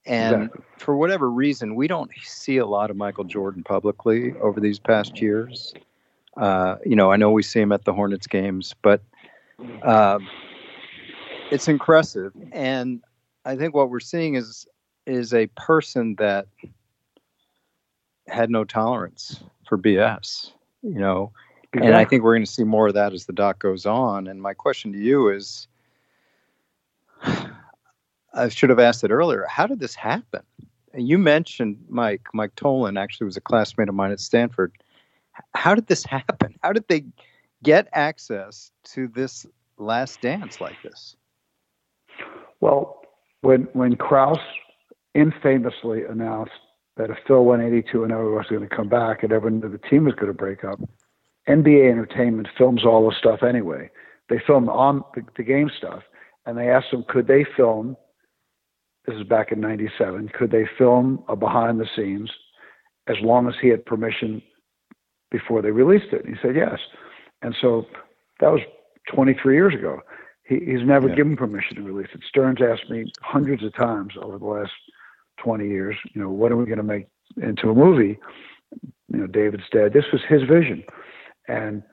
[0.06, 0.66] And exactly.
[0.78, 5.20] for whatever reason, we don't see a lot of Michael Jordan publicly over these past
[5.20, 5.74] years.
[6.38, 9.02] Uh, you know, I know we see him at the Hornets games, but
[9.82, 10.20] uh,
[11.50, 12.34] it's impressive.
[12.52, 13.02] And
[13.46, 14.68] I think what we're seeing is
[15.08, 16.48] is a person that
[18.28, 20.52] had no tolerance for BS.
[20.84, 21.32] You know,
[21.76, 21.88] Exactly.
[21.90, 24.28] And I think we're going to see more of that as the doc goes on.
[24.28, 25.68] And my question to you is
[27.22, 29.46] I should have asked it earlier.
[29.50, 30.44] How did this happen?
[30.94, 32.28] You mentioned Mike.
[32.34, 34.72] Mike Tollin actually was a classmate of mine at Stanford.
[35.54, 36.56] How did this happen?
[36.64, 37.04] How did they
[37.62, 39.46] get access to this
[39.78, 41.18] last dance like this?
[42.62, 43.02] Well,
[43.42, 44.40] when when Krause
[45.14, 46.54] infamously announced
[46.96, 49.70] that if Phil went 82 and 0 was going to come back and everyone knew
[49.70, 50.80] the team was going to break up,
[51.48, 53.90] NBA Entertainment films all the stuff anyway.
[54.30, 56.04] They film on the, the game stuff,
[56.46, 57.96] and they asked them, could they film?
[59.06, 60.30] This is back in '97.
[60.30, 62.32] Could they film a behind the scenes,
[63.08, 64.42] as long as he had permission
[65.30, 66.26] before they released it?
[66.26, 66.80] And he said yes.
[67.44, 67.86] And so
[68.40, 68.62] that was
[69.14, 70.02] 23 years ago.
[70.44, 71.16] He, he's never yeah.
[71.16, 72.22] given permission to release it.
[72.28, 74.72] Stern's asked me hundreds of times over the last
[75.44, 78.18] 20 years, you know, what are we going to make into a movie?
[79.12, 79.94] You know, David's dead.
[79.94, 80.84] This was his vision.
[81.48, 81.84] And,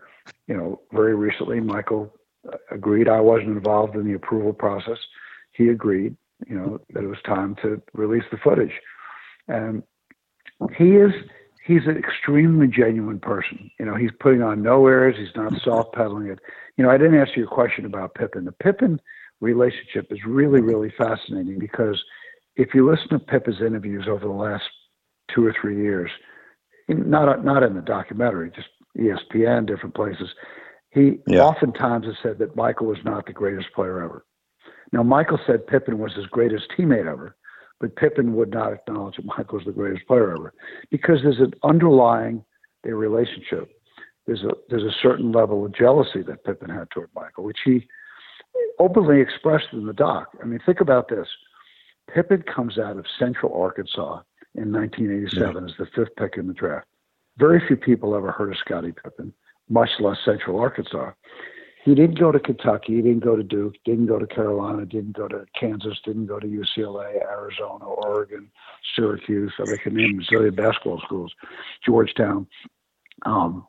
[0.47, 2.15] you know, very recently, Michael
[2.51, 4.99] uh, agreed I wasn't involved in the approval process.
[5.53, 8.73] He agreed, you know, that it was time to release the footage.
[9.49, 9.83] and
[10.77, 11.13] he is
[11.65, 13.71] he's an extremely genuine person.
[13.79, 15.17] You know, he's putting on no airs.
[15.17, 16.39] He's not soft pedaling it.
[16.77, 18.45] You know, I didn't answer your question about Pippen.
[18.45, 19.01] The Pippen
[19.41, 22.03] relationship is really, really fascinating because
[22.57, 24.65] if you listen to Pippen's interviews over the last
[25.35, 26.11] two or three years,
[26.89, 30.29] not not in the documentary, just ESPN, different places,
[30.91, 31.41] he yeah.
[31.41, 34.25] oftentimes has said that Michael was not the greatest player ever.
[34.93, 37.35] Now, Michael said Pippen was his greatest teammate ever,
[37.81, 40.53] but Pippen would not acknowledge that Michael was the greatest player ever
[40.91, 42.45] because there's an underlying
[42.85, 43.71] their relationship.
[44.27, 47.89] There's a there's a certain level of jealousy that Pippen had toward Michael, which he
[48.79, 50.29] openly expressed in the doc.
[50.41, 51.27] I mean, think about this:
[52.13, 54.21] Pippen comes out of Central Arkansas
[54.55, 55.71] in 1987 yeah.
[55.71, 56.87] as the fifth pick in the draft.
[57.39, 59.33] Very few people ever heard of Scottie Pippen,
[59.69, 61.13] much less Central Arkansas.
[61.85, 65.17] He didn't go to Kentucky, he didn't go to Duke, didn't go to Carolina, didn't
[65.17, 68.51] go to Kansas, didn't go to UCLA, Arizona, Oregon,
[68.95, 69.53] Syracuse.
[69.59, 71.35] I can name a zillion basketball schools,
[71.85, 72.47] Georgetown.
[73.27, 73.67] Um,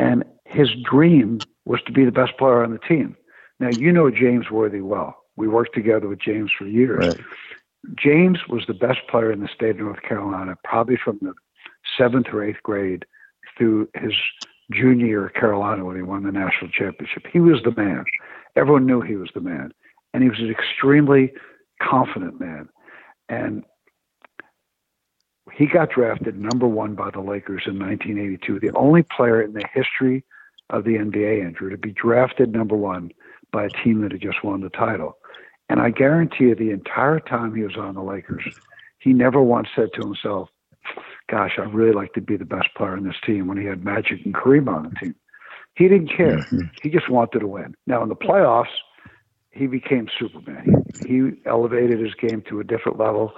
[0.00, 3.16] and his dream was to be the best player on the team.
[3.60, 5.16] Now, you know James Worthy well.
[5.36, 7.06] We worked together with James for years.
[7.06, 7.20] Right.
[7.96, 11.34] James was the best player in the state of North Carolina, probably from the
[11.98, 13.04] seventh or eighth grade
[13.56, 14.12] through his
[14.72, 17.26] junior year at Carolina when he won the national championship.
[17.32, 18.04] He was the man.
[18.56, 19.72] Everyone knew he was the man.
[20.14, 21.32] And he was an extremely
[21.82, 22.68] confident man.
[23.28, 23.64] And
[25.52, 29.64] he got drafted number one by the Lakers in 1982, the only player in the
[29.72, 30.24] history
[30.70, 33.10] of the NBA, Andrew, to be drafted number one
[33.52, 35.16] by a team that had just won the title.
[35.68, 38.44] And I guarantee you, the entire time he was on the Lakers,
[38.98, 40.48] he never once said to himself,
[41.28, 43.84] gosh, I'd really like to be the best player in this team when he had
[43.84, 45.14] Magic and Kareem on the team.
[45.74, 46.38] He didn't care.
[46.38, 46.60] Mm-hmm.
[46.82, 47.74] He just wanted to win.
[47.86, 48.74] Now, in the playoffs,
[49.50, 50.84] he became Superman.
[51.06, 53.32] He, he elevated his game to a different level.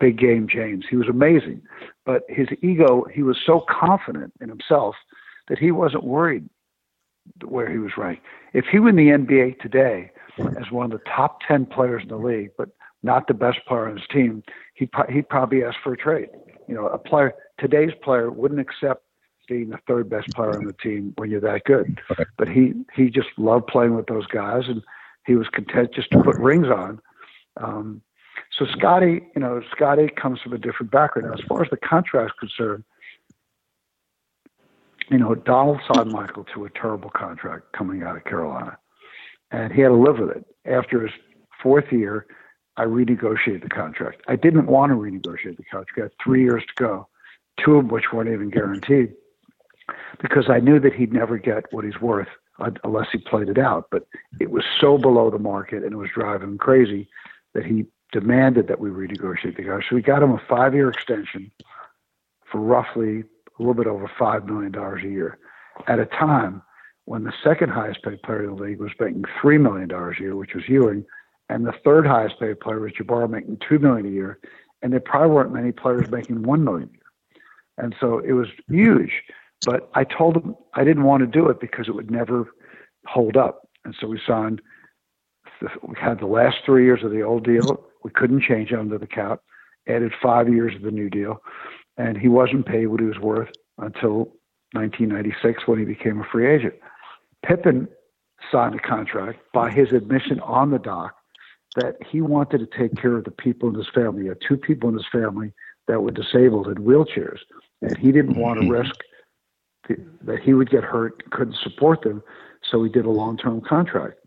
[0.00, 0.84] Big game James.
[0.88, 1.62] He was amazing.
[2.04, 4.96] But his ego, he was so confident in himself
[5.48, 6.48] that he wasn't worried
[7.44, 8.22] where he was ranked.
[8.52, 12.08] If he were in the NBA today as one of the top 10 players in
[12.08, 12.70] the league, but
[13.02, 14.42] not the best player on his team,
[14.74, 16.28] he'd, he'd probably ask for a trade
[16.68, 19.02] you know, a player today's player wouldn't accept
[19.48, 22.00] being the third best player on the team when you're that good.
[22.36, 24.82] But he he just loved playing with those guys, and
[25.26, 27.00] he was content just to put rings on.
[27.56, 28.02] Um,
[28.56, 31.28] so Scottie, you know, Scottie comes from a different background.
[31.28, 32.84] Now, as far as the contract's concerned,
[35.10, 38.78] you know, Donald signed Michael to a terrible contract coming out of Carolina,
[39.50, 40.44] and he had to live with it.
[40.66, 41.12] After his
[41.62, 42.26] fourth year,
[42.78, 44.22] I renegotiated the contract.
[44.28, 46.14] I didn't want to renegotiate the contract.
[46.22, 47.08] Three years to go,
[47.62, 49.14] two of which weren't even guaranteed,
[50.22, 52.28] because I knew that he'd never get what he's worth
[52.84, 53.88] unless he played it out.
[53.90, 54.06] But
[54.40, 57.08] it was so below the market and it was driving him crazy
[57.54, 59.86] that he demanded that we renegotiate the contract.
[59.90, 61.50] So we got him a five year extension
[62.50, 65.38] for roughly a little bit over $5 million a year
[65.88, 66.62] at a time
[67.06, 70.36] when the second highest paid player in the league was making $3 million a year,
[70.36, 71.04] which was Ewing
[71.48, 74.38] and the third highest paid player was Jabbar making two million a year,
[74.82, 77.02] and there probably weren't many players making one million a year.
[77.78, 79.22] And so it was huge.
[79.64, 82.52] But I told him I didn't want to do it because it would never
[83.06, 83.68] hold up.
[83.84, 84.60] And so we signed.
[85.60, 87.84] We had the last three years of the old deal.
[88.04, 89.40] We couldn't change it under the cap.
[89.88, 91.42] Added five years of the new deal,
[91.96, 94.34] and he wasn't paid what he was worth until
[94.72, 96.74] 1996 when he became a free agent.
[97.44, 97.88] Pippen
[98.52, 101.14] signed a contract by his admission on the doc
[101.76, 104.22] that he wanted to take care of the people in his family.
[104.22, 105.52] He had two people in his family
[105.86, 107.38] that were disabled in wheelchairs,
[107.82, 108.72] and he didn't want to mm-hmm.
[108.72, 108.94] risk
[110.22, 112.22] that he would get hurt, couldn't support them,
[112.70, 114.18] so he did a long-term contract,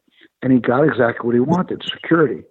[0.41, 2.43] and he got exactly what he wanted: security.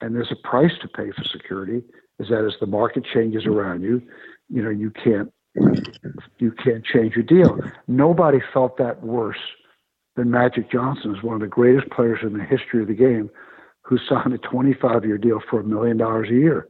[0.00, 1.82] And there's a price to pay for security.
[2.18, 4.02] Is that as the market changes around you,
[4.48, 5.32] you know you can't
[6.38, 7.58] you can't change your deal.
[7.86, 9.38] Nobody felt that worse
[10.16, 13.30] than Magic Johnson, is one of the greatest players in the history of the game,
[13.86, 16.68] who signed a 25 year deal for a million dollars a year.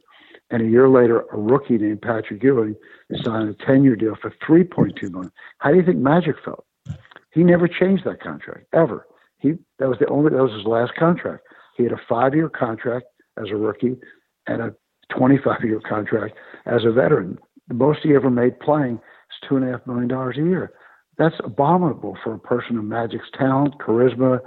[0.51, 2.77] And a year later, a rookie named Patrick Ewing
[3.25, 5.33] signed a 10 year deal for 3.2 million.
[5.59, 6.65] How do you think Magic felt?
[7.33, 9.07] He never changed that contract ever.
[9.39, 11.45] He that was the only that was his last contract.
[11.77, 13.97] He had a five year contract as a rookie
[14.47, 14.75] and a
[15.17, 17.39] 25 year contract as a veteran.
[17.69, 20.73] The most he ever made playing is two and a half million dollars a year.
[21.19, 24.41] That's abominable for a person of Magic's talent, charisma,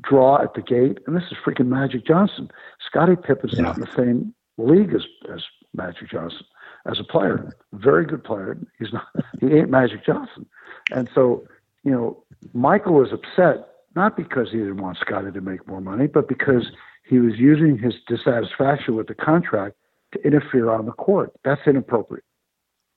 [0.00, 2.50] draw at the gate, and this is freaking Magic Johnson.
[2.84, 3.62] Scottie Pippen's yeah.
[3.62, 5.42] not in the same league as, as
[5.74, 6.44] Magic Johnson
[6.86, 7.52] as a player.
[7.72, 8.58] Very good player.
[8.78, 9.06] He's not.
[9.40, 10.46] He ain't Magic Johnson.
[10.92, 11.46] And so,
[11.84, 12.22] you know,
[12.54, 16.70] Michael was upset not because he didn't want Scottie to make more money, but because
[17.04, 19.76] he was using his dissatisfaction with the contract
[20.12, 21.32] to interfere on the court.
[21.44, 22.24] That's inappropriate.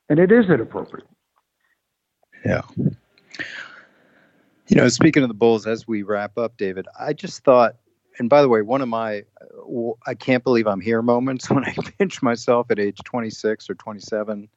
[0.10, 1.08] And it is inappropriate.
[2.45, 2.62] Yeah.
[4.69, 7.77] You know, speaking of the Bulls, as we wrap up, David, I just thought,
[8.19, 9.23] and by the way, one of my
[10.05, 14.47] I can't believe I'm here moments when I pinch myself at age 26 or 27.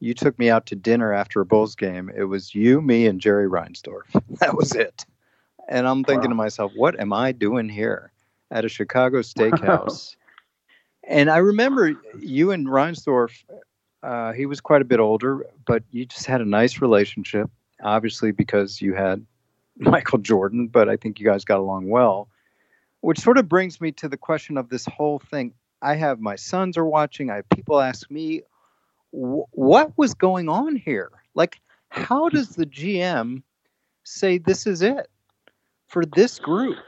[0.00, 2.10] You took me out to dinner after a Bulls game.
[2.14, 4.04] It was you, me, and Jerry Reinsdorf.
[4.40, 5.04] That was it.
[5.68, 6.34] And I'm thinking wow.
[6.34, 8.10] to myself, what am I doing here
[8.50, 10.16] at a Chicago steakhouse?
[11.06, 13.44] and I remember you and Reinsdorf,
[14.02, 17.50] uh, he was quite a bit older, but you just had a nice relationship,
[17.82, 19.24] obviously because you had
[19.76, 22.28] Michael Jordan, but I think you guys got along well.
[23.00, 25.54] Which sort of brings me to the question of this whole thing.
[25.80, 27.30] I have my sons are watching.
[27.30, 28.42] I have people ask me,
[29.10, 31.10] what was going on here?
[31.34, 33.42] Like, how does the GM
[34.04, 35.08] say this is it?
[35.90, 36.78] for this group.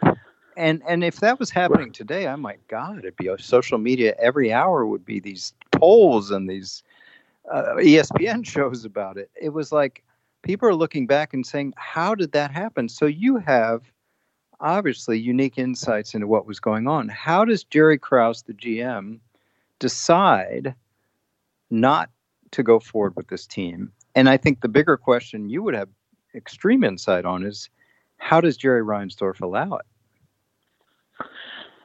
[0.56, 4.14] And and if that was happening today, I my God, it'd be a social media
[4.18, 6.82] every hour would be these polls and these
[7.50, 9.30] uh, ESPN shows about it.
[9.40, 10.04] It was like
[10.42, 13.90] people are looking back and saying, "How did that happen?" So you have
[14.60, 17.08] obviously unique insights into what was going on.
[17.08, 19.20] How does Jerry Krause, the GM,
[19.78, 20.74] decide
[21.70, 22.10] not
[22.52, 23.92] to go forward with this team?
[24.14, 25.88] And I think the bigger question you would have
[26.34, 27.68] extreme insight on is
[28.18, 29.86] how does Jerry Reinsdorf allow it?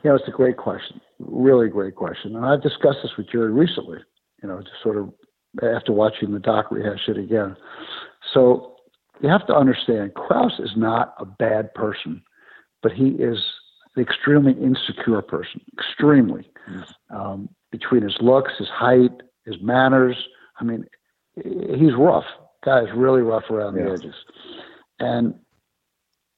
[0.03, 1.01] Yeah, it's a great question.
[1.19, 2.35] Really great question.
[2.35, 3.97] And I've discussed this with Jerry recently,
[4.43, 5.11] you know, just sort of
[5.63, 7.57] after watching the doc rehash it again.
[8.33, 8.75] So
[9.21, 12.21] you have to understand Krause is not a bad person,
[12.81, 13.39] but he is
[13.95, 16.49] an extremely insecure person, extremely.
[17.09, 19.11] Um, between his looks, his height,
[19.45, 20.15] his manners.
[20.59, 20.85] I mean,
[21.35, 22.25] he's rough.
[22.63, 23.85] Guy is really rough around yeah.
[23.85, 24.15] the edges.
[24.99, 25.35] And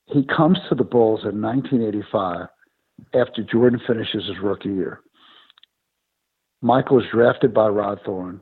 [0.06, 2.48] he comes to the Bulls in 1985
[3.14, 5.02] after Jordan finishes his rookie year.
[6.62, 8.42] Michael is drafted by Rod Thorn,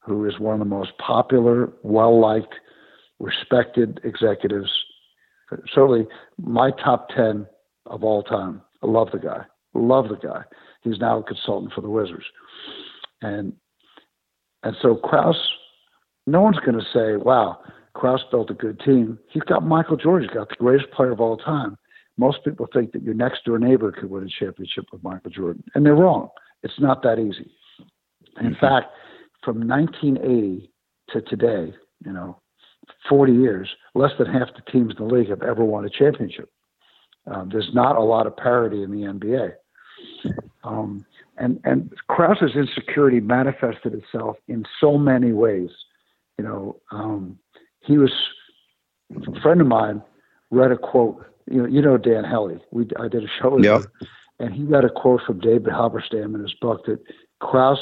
[0.00, 2.54] who is one of the most popular, well liked,
[3.20, 4.70] respected executives.
[5.72, 6.06] Certainly
[6.38, 7.46] my top 10
[7.86, 8.62] of all time.
[8.82, 9.44] I love the guy.
[9.74, 10.42] Love the guy.
[10.82, 12.24] He's now a consultant for the Wizards.
[13.22, 13.52] And
[14.62, 15.40] and so Krause,
[16.26, 17.60] no one's going to say, wow,
[17.94, 19.18] Krause built a good team.
[19.30, 20.28] He's got Michael Jordan.
[20.28, 21.78] He's got the greatest player of all time.
[22.18, 25.64] Most people think that your next door neighbor could win a championship with Michael Jordan,
[25.74, 26.28] and they're wrong.
[26.62, 27.50] It's not that easy.
[28.38, 28.60] In mm-hmm.
[28.60, 28.88] fact,
[29.42, 30.70] from 1980
[31.10, 32.38] to today, you know,
[33.08, 36.50] 40 years, less than half the teams in the league have ever won a championship.
[37.26, 39.52] Um, there's not a lot of parity in the NBA.
[40.64, 41.04] Um,
[41.38, 45.70] and and Krause's insecurity manifested itself in so many ways.
[46.38, 47.38] You know, um,
[47.80, 48.12] he was
[49.10, 50.02] a friend of mine
[50.50, 51.24] read a quote.
[51.50, 52.60] You know, you know Dan Hellie.
[52.70, 53.80] We I did a show with yep.
[53.80, 57.00] him, and he read a quote from David Halberstam in his book that
[57.40, 57.78] Krause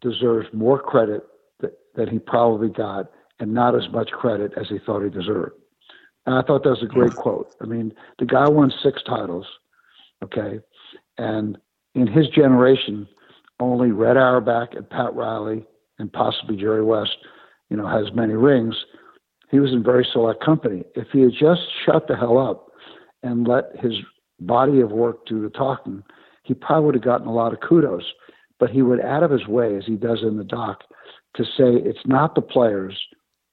[0.00, 1.22] deserves more credit
[1.60, 5.54] that, that he probably got, and not as much credit as he thought he deserved.
[6.26, 7.54] And I thought that was a great quote.
[7.60, 9.46] I mean, the guy won six titles,
[10.22, 10.60] okay,
[11.18, 11.58] and
[11.94, 13.08] in his generation,
[13.58, 15.66] only Red Auerbach and Pat Riley
[15.98, 17.16] and possibly Jerry West,
[17.68, 18.74] you know, has many rings
[19.50, 20.84] he was in very select company.
[20.94, 22.68] If he had just shut the hell up
[23.22, 23.94] and let his
[24.38, 26.02] body of work do the talking,
[26.44, 28.04] he probably would have gotten a lot of kudos.
[28.58, 30.84] But he went out of his way, as he does in the doc,
[31.36, 32.96] to say it's not the players,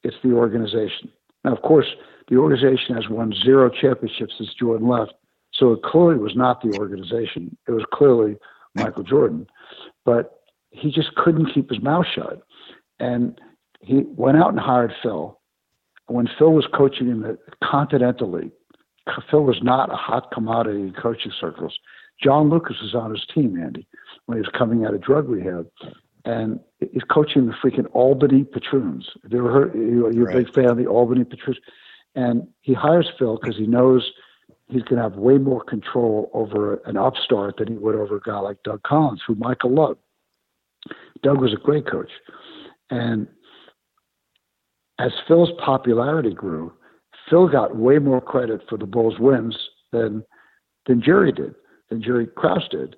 [0.02, 1.10] it's the organization.
[1.44, 1.86] Now, of course,
[2.28, 5.12] the organization has won zero championships since Jordan left,
[5.52, 7.56] so it clearly was not the organization.
[7.66, 8.36] It was clearly
[8.74, 9.46] Michael Jordan.
[10.04, 12.42] But he just couldn't keep his mouth shut.
[13.00, 13.40] And
[13.80, 15.38] he went out and hired Phil
[16.08, 18.52] when Phil was coaching in the Continental League,
[19.30, 21.78] Phil was not a hot commodity in coaching circles.
[22.22, 23.86] John Lucas was on his team, Andy,
[24.26, 25.68] when he was coming out of drug rehab.
[26.24, 29.08] And he's coaching the freaking Albany Patroons.
[29.22, 29.74] Have you ever heard?
[29.74, 30.36] You're right.
[30.36, 31.58] a big fan of the Albany Patroons.
[32.14, 34.10] And he hires Phil because he knows
[34.68, 38.20] he's going to have way more control over an upstart than he would over a
[38.20, 40.00] guy like Doug Collins, who Michael loved.
[41.22, 42.10] Doug was a great coach.
[42.90, 43.26] And
[44.98, 46.72] as Phil's popularity grew,
[47.28, 49.56] Phil got way more credit for the Bulls' wins
[49.92, 50.24] than
[50.86, 51.54] than Jerry did,
[51.90, 52.96] than Jerry Krause did,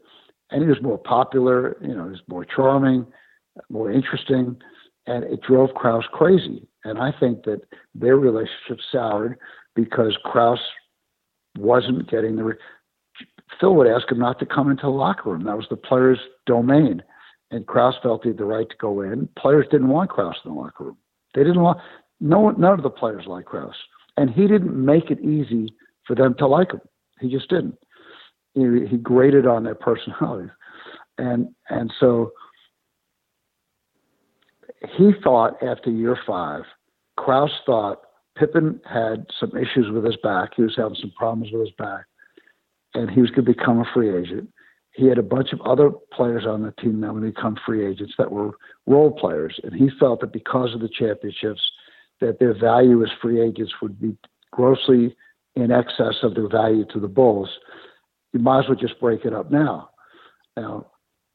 [0.50, 1.76] and he was more popular.
[1.80, 3.06] You know, he was more charming,
[3.68, 4.56] more interesting,
[5.06, 6.66] and it drove Krause crazy.
[6.84, 7.62] And I think that
[7.94, 9.38] their relationship soured
[9.74, 10.60] because Krause
[11.58, 12.44] wasn't getting the.
[12.44, 12.56] Re-
[13.58, 15.44] Phil would ask him not to come into the locker room.
[15.44, 17.02] That was the player's domain.
[17.50, 19.28] And Krause felt he had the right to go in.
[19.36, 20.96] Players didn't want Krause in the locker room.
[21.34, 21.78] They didn't want
[22.20, 23.74] no none of the players liked Krause,
[24.16, 25.74] and he didn't make it easy
[26.06, 26.80] for them to like him.
[27.20, 27.76] He just didn't.
[28.54, 30.50] He, he graded on their personalities,
[31.18, 32.32] and and so
[34.96, 36.62] he thought after year five,
[37.16, 38.02] Krause thought
[38.36, 40.50] Pippen had some issues with his back.
[40.56, 42.06] He was having some problems with his back,
[42.94, 44.48] and he was going to become a free agent.
[44.92, 48.14] He had a bunch of other players on the team that would become free agents
[48.18, 48.52] that were
[48.86, 51.60] role players, and he felt that because of the championships,
[52.20, 54.16] that their value as free agents would be
[54.50, 55.16] grossly
[55.54, 57.48] in excess of their value to the Bulls.
[58.32, 59.90] You might as well just break it up now.
[60.56, 60.86] Now,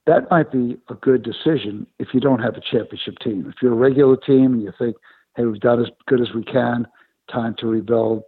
[0.06, 3.46] that might be a good decision if you don't have a championship team.
[3.48, 4.96] If you're a regular team and you think,
[5.36, 6.88] hey, we've done as good as we can,
[7.32, 8.24] time to rebuild,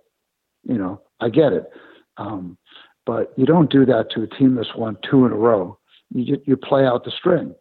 [0.64, 1.70] you know, I get it.
[2.18, 2.58] Um,
[3.06, 5.78] but you don't do that to a team that's won two in a row.
[6.14, 7.54] You you play out the string,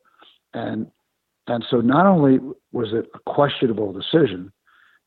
[0.54, 0.86] and
[1.46, 2.38] and so not only
[2.72, 4.52] was it a questionable decision,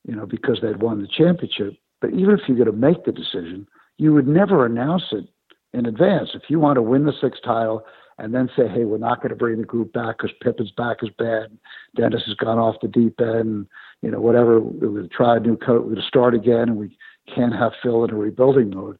[0.08, 3.12] you know, because they'd won the championship, but even if you're going to make the
[3.12, 5.26] decision, you would never announce it
[5.74, 6.30] in advance.
[6.34, 7.84] If you want to win the sixth title
[8.17, 10.97] and then say, hey, we're not going to bring the group back because Pippen's back
[11.01, 11.57] is bad,
[11.95, 13.67] Dennis has gone off the deep end,
[14.01, 16.70] you know, whatever, we're going to try a new coat, we're going to start again,
[16.70, 16.97] and we
[17.34, 18.97] can't have Phil in a rebuilding mode.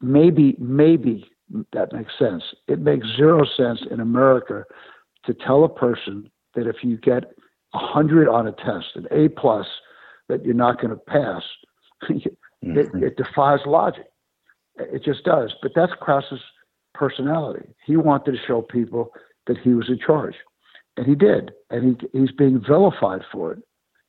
[0.00, 1.26] maybe, maybe
[1.72, 2.42] that makes sense.
[2.66, 4.64] It makes zero sense in America
[5.24, 7.24] to tell a person that if you get
[7.74, 9.66] a 100 on a test, an A plus,
[10.28, 11.42] that you're not going to pass.
[12.10, 13.02] it, mm-hmm.
[13.02, 14.06] it defies logic.
[14.78, 15.54] It just does.
[15.62, 16.40] But that's Krause's
[16.94, 17.68] personality.
[17.84, 19.12] He wanted to show people
[19.46, 20.34] that he was in charge,
[20.96, 21.52] and he did.
[21.70, 23.62] And he he's being vilified for it,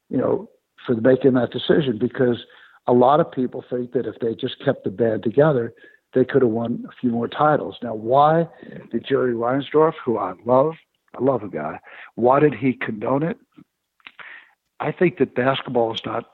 [0.09, 0.49] you know,
[0.86, 2.45] for making that decision because
[2.88, 5.74] a lot of people think that if they just kept the band together,
[6.13, 7.78] they could have won a few more titles.
[7.84, 8.47] Now, why
[8.91, 10.74] did Jerry Reinsdorf, who I love,
[11.15, 11.80] I love a guy,
[12.15, 13.38] why did he condone it?
[14.80, 16.26] I think that basketball is not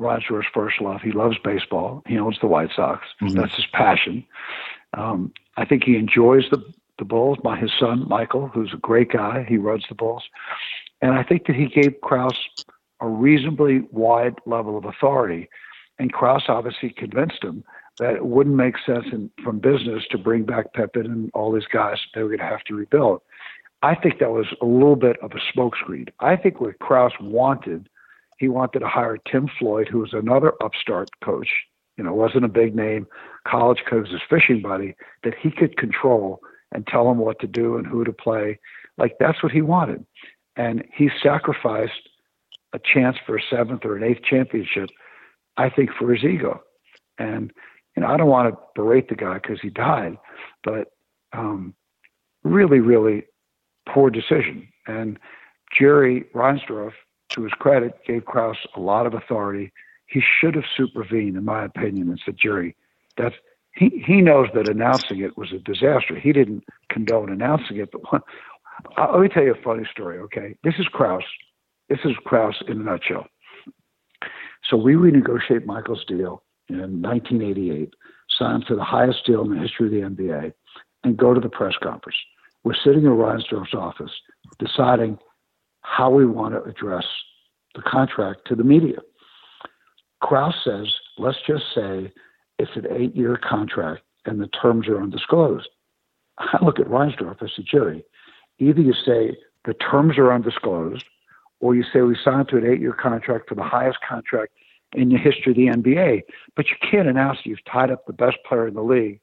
[0.00, 1.00] Reinsdorf's first love.
[1.02, 2.02] He loves baseball.
[2.06, 3.06] He owns the White Sox.
[3.20, 3.36] Mm-hmm.
[3.36, 4.24] That's his passion.
[4.94, 6.62] Um, I think he enjoys the
[6.98, 7.38] the Bulls.
[7.44, 10.24] My his son Michael, who's a great guy, he runs the Bulls,
[11.00, 12.36] and I think that he gave Krause
[13.00, 15.48] a reasonably wide level of authority,
[15.98, 17.64] and Krause obviously convinced him
[17.98, 21.66] that it wouldn't make sense in, from business to bring back Pippen and all these
[21.72, 21.98] guys.
[22.14, 23.20] They were going to have to rebuild.
[23.82, 26.08] I think that was a little bit of a smokescreen.
[26.20, 27.88] I think what Krause wanted,
[28.38, 31.48] he wanted to hire Tim Floyd, who was another upstart coach
[31.98, 33.06] you know, wasn't a big name
[33.46, 36.40] college coach, his fishing buddy that he could control
[36.72, 38.58] and tell him what to do and who to play.
[38.96, 40.06] Like that's what he wanted.
[40.56, 42.08] And he sacrificed
[42.72, 44.88] a chance for a seventh or an eighth championship,
[45.56, 46.62] I think, for his ego.
[47.18, 47.52] And,
[47.96, 50.16] you know, I don't want to berate the guy because he died,
[50.62, 50.88] but
[51.32, 51.74] um,
[52.44, 53.24] really, really
[53.88, 54.68] poor decision.
[54.86, 55.18] And
[55.76, 56.92] Jerry Reinsdorf,
[57.38, 59.72] to his credit, gave Krause a lot of authority
[60.08, 62.74] he should have supervened, in my opinion, and said, Jerry,
[63.16, 63.34] that's
[63.74, 66.18] he, he knows that announcing it was a disaster.
[66.18, 68.22] He didn't condone announcing it, but one,
[68.96, 70.56] uh, let me tell you a funny story, okay?
[70.64, 71.22] This is Krause.
[71.88, 73.26] This is Krause in a nutshell.
[74.68, 77.94] So we renegotiate Michael's deal in 1988,
[78.36, 80.52] sign to the highest deal in the history of the NBA,
[81.04, 82.16] and go to the press conference.
[82.64, 84.10] We're sitting in Reinsdorf's office
[84.58, 85.18] deciding
[85.82, 87.04] how we want to address
[87.78, 88.98] the contract to the media.
[90.20, 92.12] Krause says, let's just say
[92.58, 95.68] it's an eight year contract and the terms are undisclosed.
[96.38, 98.04] I look at Reinsdorf as a jury.
[98.58, 101.04] Either you say the terms are undisclosed,
[101.60, 104.52] or you say we signed to an eight year contract for the highest contract
[104.94, 106.22] in the history of the NBA.
[106.56, 109.20] But you can't announce you've tied up the best player in the league,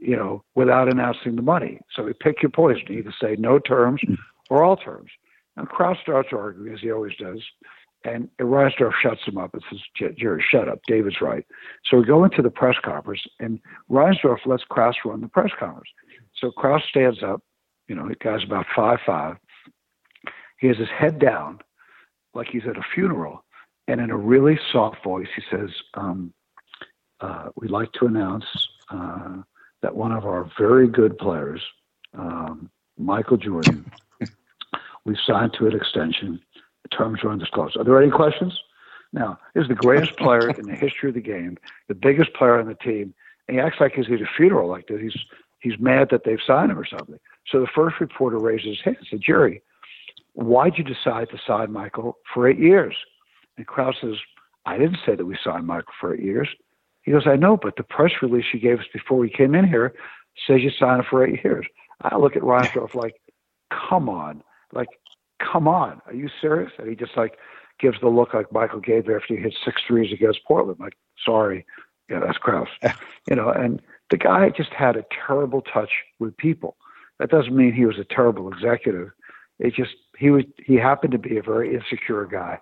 [0.00, 1.80] you know, without announcing the money.
[1.94, 2.82] So you pick your poison.
[2.90, 4.16] Either say no terms mm.
[4.50, 5.10] or all terms.
[5.56, 7.42] Now Krause starts arguing as he always does.
[8.04, 9.80] And Reinsdorf shuts him up and says,
[10.16, 10.80] Jerry, shut up.
[10.88, 11.46] David's right.
[11.88, 15.88] So we go into the press conference, and Reinsdorf lets Krause run the press conference.
[16.34, 17.42] So Krause stands up.
[17.88, 19.36] You know, the guy's about five five.
[20.58, 21.60] He has his head down,
[22.34, 23.44] like he's at a funeral,
[23.88, 26.32] and in a really soft voice, he says, um,
[27.20, 28.46] uh, "We'd like to announce
[28.88, 29.42] uh,
[29.82, 31.60] that one of our very good players,
[32.16, 33.90] um, Michael Jordan,
[35.04, 36.40] we've signed to an extension."
[36.88, 37.76] Terms are undisclosed.
[37.76, 38.58] Are there any questions?
[39.12, 41.58] Now, he's the greatest player in the history of the game,
[41.88, 43.14] the biggest player on the team,
[43.46, 45.00] and he acts like he's at a funeral like that.
[45.00, 45.16] He's
[45.60, 47.18] he's mad that they've signed him or something.
[47.46, 49.62] So the first reporter raises his hand and said, Jerry,
[50.32, 52.96] why'd you decide to sign Michael for eight years?
[53.56, 54.16] And Krause says,
[54.64, 56.48] I didn't say that we signed Michael for eight years.
[57.02, 59.66] He goes, I know, but the press release you gave us before we came in
[59.66, 59.92] here
[60.46, 61.66] says you signed him for eight years.
[62.00, 63.14] I look at Reinsdorf like,
[63.70, 64.42] come on.
[64.72, 64.88] Like,
[65.42, 66.72] come on, are you serious?
[66.78, 67.36] And he just like
[67.80, 70.78] gives the look like Michael gave after he hit six threes against Portland.
[70.80, 71.66] Like, sorry,
[72.08, 72.68] yeah, that's Krause.
[73.28, 73.80] you know, and
[74.10, 76.76] the guy just had a terrible touch with people.
[77.18, 79.10] That doesn't mean he was a terrible executive.
[79.58, 82.58] It just he was he happened to be a very insecure guy,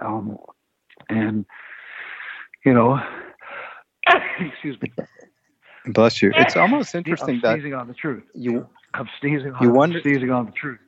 [0.00, 0.38] um,
[1.08, 1.44] and
[2.64, 2.98] you know,
[4.40, 4.92] excuse me.
[5.86, 6.32] Bless you.
[6.36, 8.22] It's almost interesting I'm that sneezing on the truth.
[8.34, 9.52] you I'm sneezing.
[9.52, 10.78] On, You I'm wonder- sneezing on the truth.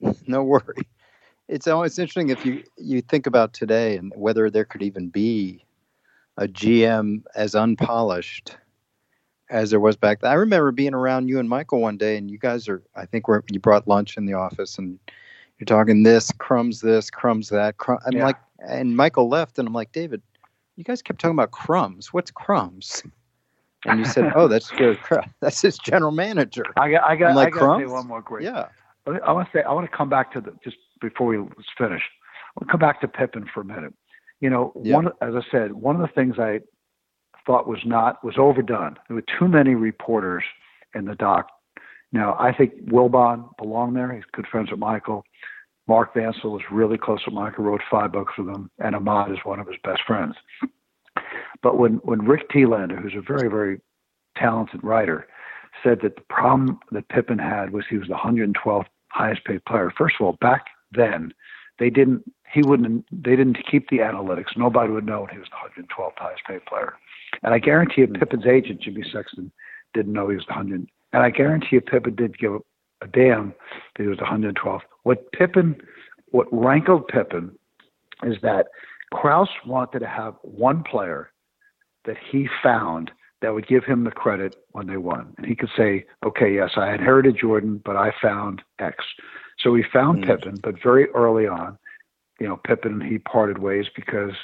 [0.26, 0.86] no worry.
[1.48, 5.64] It's always interesting if you you think about today and whether there could even be
[6.36, 8.56] a GM as unpolished
[9.50, 10.30] as there was back then.
[10.30, 13.28] I remember being around you and Michael one day, and you guys are I think
[13.28, 14.98] we're, you brought lunch in the office, and
[15.58, 17.74] you're talking this crumbs, this crumbs, that.
[18.06, 18.24] I'm Yeah.
[18.24, 20.22] like, and Michael left, and I'm like, David,
[20.76, 22.12] you guys kept talking about crumbs.
[22.12, 23.02] What's crumbs?
[23.86, 24.98] And you said, oh, that's good.
[25.40, 26.64] That's his general manager.
[26.76, 27.04] I got.
[27.04, 27.30] I got.
[27.30, 28.44] I'm like, I got to say one more great.
[28.44, 28.66] Yeah.
[29.24, 31.38] I want to say I want to come back to the just before we
[31.76, 32.02] finish.
[32.60, 33.94] I'll come back to Pippen for a minute.
[34.40, 34.96] You know, Yeah.
[34.96, 36.60] one as I said, one of the things I
[37.46, 38.96] thought was not was overdone.
[39.08, 40.44] There were too many reporters
[40.94, 41.48] in the doc.
[42.12, 44.12] Now I think Wilbon belonged there.
[44.12, 45.24] He's good friends with Michael.
[45.86, 47.64] Mark Vancil was really close with Michael.
[47.64, 50.34] Wrote five books with him, and Ahmad is one of his best friends.
[51.62, 53.80] But when when Rick Telander, who's a very very
[54.36, 55.26] talented writer,
[55.82, 59.92] said that the problem that Pippen had was he was the 112th highest paid player.
[59.96, 61.32] First of all, back then
[61.78, 64.56] they didn't he wouldn't they didn't keep the analytics.
[64.56, 66.94] Nobody would know he was the 112th highest paid player.
[67.42, 69.52] And I guarantee you Pippen's agent, Jimmy Sexton,
[69.94, 70.88] didn't know he was the 100.
[71.12, 72.52] And I guarantee you Pippen didn't give
[73.00, 73.54] a damn
[73.96, 74.80] that he was the 112th.
[75.02, 75.76] What Pippen,
[76.30, 77.56] what rankled Pippen,
[78.24, 78.66] is that
[79.12, 81.30] Krause wanted to have one player
[82.04, 83.10] that he found
[83.40, 85.32] that would give him the credit when they won.
[85.36, 89.04] And he could say, okay, yes, I inherited Jordan, but I found X.
[89.58, 90.26] So he found Mm.
[90.26, 91.78] Pippen, but very early on,
[92.40, 94.34] you know, Pippen and he parted ways because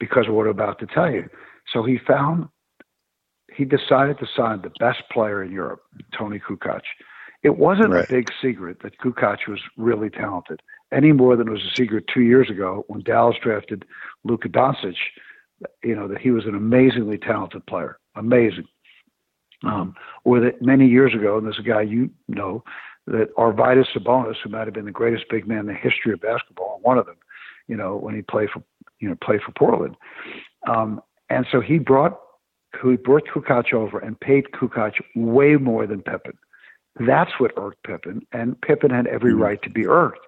[0.00, 1.28] because of what I'm about to tell you.
[1.72, 2.48] So he found
[3.54, 5.80] he decided to sign the best player in Europe,
[6.12, 6.80] Toni Kukoc.
[7.44, 8.04] It wasn't Right.
[8.04, 10.60] a big secret that Kukoc was really talented,
[10.90, 13.84] any more than it was a secret two years ago when Dallas drafted
[14.24, 14.96] Luka Doncic.
[15.84, 18.66] You know that he was an amazingly talented player, amazing.
[19.64, 19.94] Um,
[20.24, 22.62] or that many years ago, and there's a guy you know,
[23.06, 26.20] that Arvydas Sabonis, who might have been the greatest big man in the history of
[26.20, 27.16] basketball, one of them,
[27.66, 28.62] you know, when he played for
[29.00, 29.96] you know played for Portland,
[30.66, 31.00] um,
[31.30, 32.20] and so he brought
[32.80, 36.36] who he brought Kukoc over and paid Kukoc way more than Pippen.
[37.00, 39.40] That's what irked Pippen, and Pippen had every Mhm.
[39.40, 40.26] right to be irked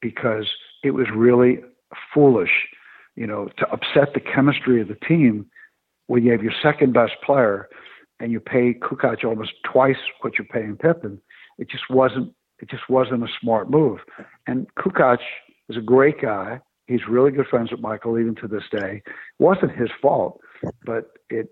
[0.00, 0.46] because
[0.82, 1.62] it was really
[2.12, 2.68] foolish,
[3.14, 5.46] you know, to upset the chemistry of the team
[6.06, 7.68] when you have your second best player
[8.20, 11.20] and you pay Kukoc almost twice what you're paying Pippen.
[11.58, 12.32] It just wasn't.
[12.58, 14.00] It just wasn't a smart move.
[14.46, 15.18] And Kukoc
[15.68, 16.60] is a great guy.
[16.86, 19.02] He's really good friends with Michael even to this day.
[19.04, 20.40] It wasn't his fault,
[20.86, 21.50] but it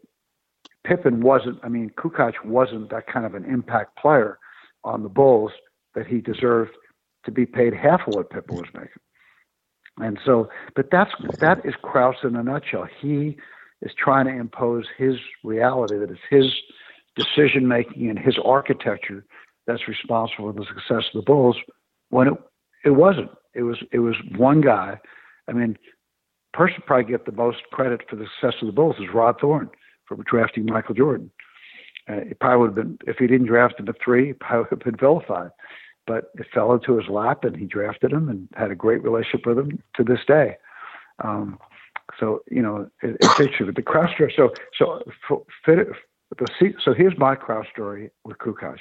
[0.85, 1.59] Pippen wasn't.
[1.63, 4.39] I mean, Kukoc wasn't that kind of an impact player
[4.83, 5.53] on the Bulls
[5.95, 6.73] that he deserved
[7.25, 8.89] to be paid half of what Pippen was making.
[9.99, 12.89] And so, but that's that is Krause in a nutshell.
[13.01, 13.37] He
[13.85, 16.53] is trying to impose his reality that it's his
[17.17, 19.25] decision making and his architecture
[19.67, 21.57] that's responsible for the success of the Bulls.
[22.11, 22.35] When it
[22.85, 23.31] it wasn't.
[23.55, 24.99] It was it was one guy.
[25.49, 25.77] I mean,
[26.53, 29.71] person probably get the most credit for the success of the Bulls is Rod Thorn
[30.07, 31.31] for drafting Michael Jordan.
[32.09, 34.67] Uh, it probably would have been if he didn't draft him at three, it probably
[34.71, 35.51] would have been vilified.
[36.07, 39.47] But it fell into his lap, and he drafted him and had a great relationship
[39.47, 40.57] with him to this day.
[41.23, 41.59] Um,
[42.19, 43.67] so you know, it, it's interesting.
[43.67, 44.33] But the Krause story.
[44.37, 45.89] So so for, fit it,
[46.39, 48.79] the so here's my Krause story with Kukoc.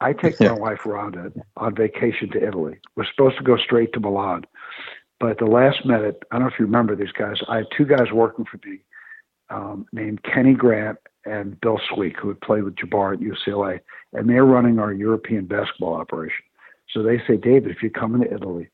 [0.00, 0.50] I take Yeah.
[0.50, 2.78] my wife Rhonda on vacation to Italy.
[2.96, 4.44] We're supposed to go straight to Milan,
[5.18, 7.38] but at the last minute, I don't know if you remember these guys.
[7.48, 8.80] I had two guys working for me
[9.50, 13.80] um, named Kenny Grant and Bill Sweek, who had played with Jabbar at UCLA,
[14.12, 16.44] and they're running our European basketball operation.
[16.90, 18.68] So they say, David, if you're coming to Italy,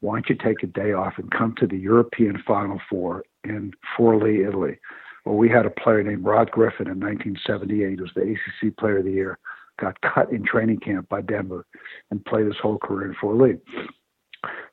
[0.00, 3.72] why don't you take a day off and come to the European Final Four in
[3.96, 4.78] Forlì, Italy?
[5.24, 8.22] Well, we had a player named Rod Griffin in 1978, who was the
[8.68, 9.38] ACC Player of the Year,
[9.78, 11.66] got cut in training camp by Denver
[12.10, 13.60] and played his whole career in Forlì.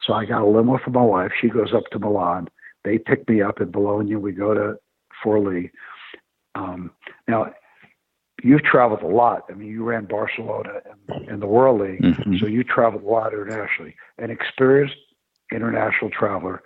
[0.01, 1.31] So I got a limo for my wife.
[1.39, 2.47] She goes up to Milan.
[2.85, 4.15] They pick me up in Bologna.
[4.15, 4.77] We go to
[5.23, 5.71] Forlì.
[6.55, 6.91] Um,
[7.27, 7.53] now,
[8.41, 9.43] you've traveled a lot.
[9.49, 12.39] I mean, you ran Barcelona and, in the World League, Mhm.
[12.39, 13.95] so you traveled a lot internationally.
[14.17, 14.95] An experienced
[15.51, 16.61] international traveler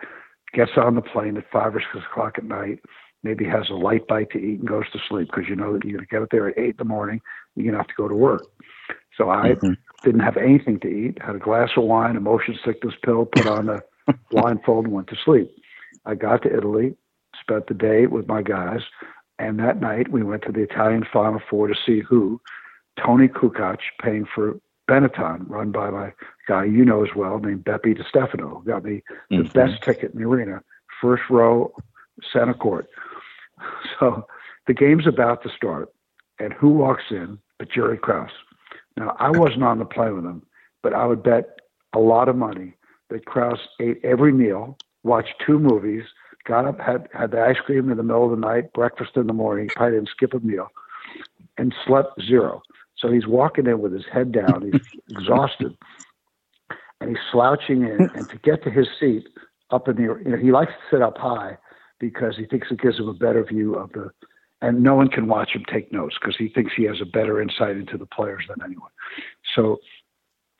[0.54, 2.80] gets on the plane at five or six o'clock at night,
[3.24, 5.84] maybe has a light bite to eat and goes to sleep because you know that
[5.84, 7.22] you're going to get up there at eight in the morning.
[7.56, 8.48] You're going to have to go to work.
[9.18, 9.78] So I Mhm.
[10.04, 13.48] didn't have anything to eat, had a glass of wine, a motion sickness pill, put
[13.48, 13.84] on a
[14.32, 15.50] blindfold, and went to sleep.
[16.06, 16.96] I got to Italy,
[17.40, 18.82] spent the day with my guys,
[19.38, 22.42] and that night we went to the Italian Final Four to see who
[22.98, 24.60] Toni Kukoc, paying for
[24.90, 26.14] Benetton, run by my
[26.48, 29.48] guy you know as well, named Beppe DiStefano, who got me the mm-hmm.
[29.58, 30.62] best ticket in the arena,
[31.02, 31.74] first row,
[32.32, 32.88] center court.
[34.00, 34.26] So
[34.68, 35.90] the game's about to start,
[36.40, 38.32] and who walks in but Jerry Krause?
[38.98, 40.44] Now, I wasn't on the plane with him,
[40.82, 41.60] but I would bet
[41.94, 42.74] a lot of money
[43.10, 46.04] that Krause ate every meal, watched two movies,
[46.46, 49.28] got up, had, had the ice cream in the middle of the night, breakfast in
[49.28, 50.68] the morning, probably didn't skip a meal,
[51.58, 52.62] and slept zero.
[53.02, 55.76] So he's walking in with his head down, he's exhausted,
[57.00, 58.10] and he's slouching in.
[58.14, 59.28] And to get to his seat
[59.72, 61.58] up in the, you know, he likes to sit up high
[62.00, 64.12] because he thinks it gives him a better view of the
[64.62, 67.42] and no one can watch him take notes because he thinks he has a better
[67.42, 68.92] insight into the players than anyone.
[69.56, 69.80] So,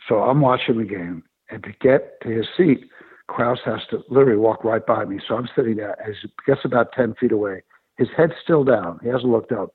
[0.10, 2.90] so I'm watching the game, and to get to his seat,
[3.28, 5.20] Krause has to literally walk right by me.
[5.28, 6.02] So I'm sitting there.
[6.02, 7.62] As he gets about ten feet away,
[7.98, 9.00] his head's still down.
[9.04, 9.74] He hasn't looked up,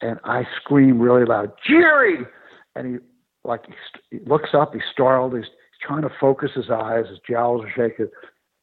[0.00, 2.26] and I scream really loud, "Jerry!"
[2.74, 2.98] And he
[3.44, 3.64] like
[4.10, 4.74] he, looks up.
[4.74, 5.34] He's startled.
[5.34, 7.06] He's, he's trying to focus his eyes.
[7.08, 8.08] His jowls are shaking.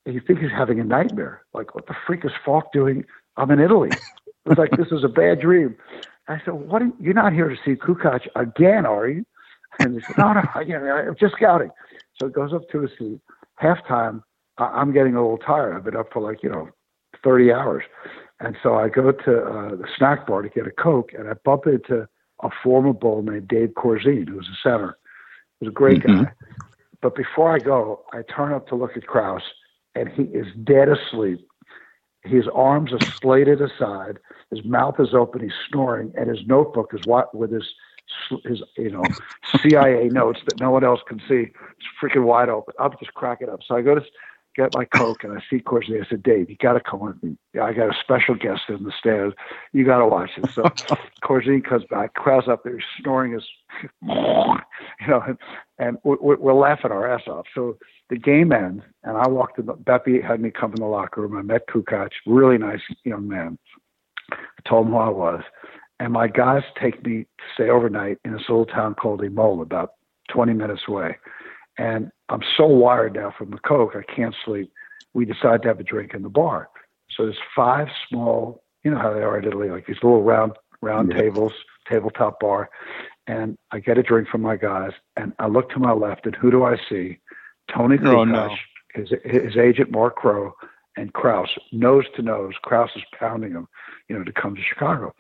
[0.06, 1.42] And you think he's having a nightmare.
[1.54, 3.06] Like, what the freak is Falk doing?
[3.38, 3.90] I'm in Italy.
[4.46, 5.76] It was like this was a bad dream.
[6.28, 6.84] I said, "What?
[6.84, 9.26] Are you, you're not here to see Kukoc again, are you?"
[9.80, 11.72] And he said, "No, no, you know, I'm just scouting."
[12.20, 13.20] So it goes up to his seat.
[13.60, 14.22] Halftime,
[14.60, 15.76] I'm getting a little tired.
[15.76, 16.70] I've been up for like you know
[17.24, 17.84] 30 hours,
[18.40, 21.34] and so I go to uh, the snack bar to get a coke, and I
[21.46, 22.08] bump into
[22.44, 24.98] a former bull named Dave Corzine, who's a center.
[25.60, 26.24] He was a great mm-hmm.
[26.24, 26.32] guy.
[27.02, 29.44] But before I go, I turn up to look at Krause,
[29.94, 31.48] and he is dead asleep
[32.26, 34.20] his arms are slated aside.
[34.50, 35.42] His mouth is open.
[35.42, 37.74] He's snoring, and his notebook is what with his
[38.44, 39.04] his you know
[39.62, 41.52] CIA notes that no one else can see.
[41.52, 42.74] It's freaking wide open.
[42.80, 43.62] I'm just cracking up.
[43.66, 44.02] So I go to
[44.56, 46.04] get my coke, and I see Corzine.
[46.06, 47.38] I said, "Dave, you got to come with me.
[47.62, 49.36] I got a special guest in the stands.
[49.74, 50.50] You got to watch it.
[50.52, 50.64] So
[51.24, 53.44] Corzine comes back, Krause up there, snoring his,
[54.02, 55.38] you know, and,
[55.78, 57.46] and we're, we're laughing our ass off.
[57.54, 57.78] So
[58.10, 59.66] the game ends, and I walked in.
[59.66, 61.38] The, Beppe had me come in the locker room.
[61.38, 63.58] I met Kukoc, really nice young man.
[64.32, 65.44] I told him who I was,
[66.00, 69.94] and my guys take me to stay overnight in this little town called Imola, about
[70.30, 71.18] 20 minutes away.
[71.78, 74.72] And I'm so wired now from the coke, I can't sleep.
[75.14, 76.70] We decide to have a drink in the bar.
[77.10, 80.54] So there's five small, you know how they are in Italy, like these little round
[80.82, 81.22] round yeah.
[81.22, 81.54] tables,
[81.90, 82.70] tabletop bar.
[83.28, 86.36] And I get a drink from my guys, and I look to my left, and
[86.36, 87.20] who do I see?
[87.74, 88.56] Toni Kukoc, oh, no.
[88.94, 90.54] his, his agent Mark Crow,
[90.98, 92.54] and Krause, nose to nose.
[92.62, 93.68] Krause is pounding him,
[94.08, 95.14] you know, to come to Chicago.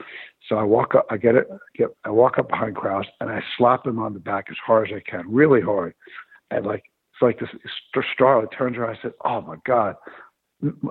[0.47, 3.43] So I walk up, I get it, get, I walk up behind Krause and I
[3.57, 5.93] slap him on the back as hard as I can, really hard.
[6.51, 6.83] And like,
[7.13, 7.49] it's like this
[7.95, 8.97] Starlet turns around.
[8.97, 9.95] I said, "Oh my God,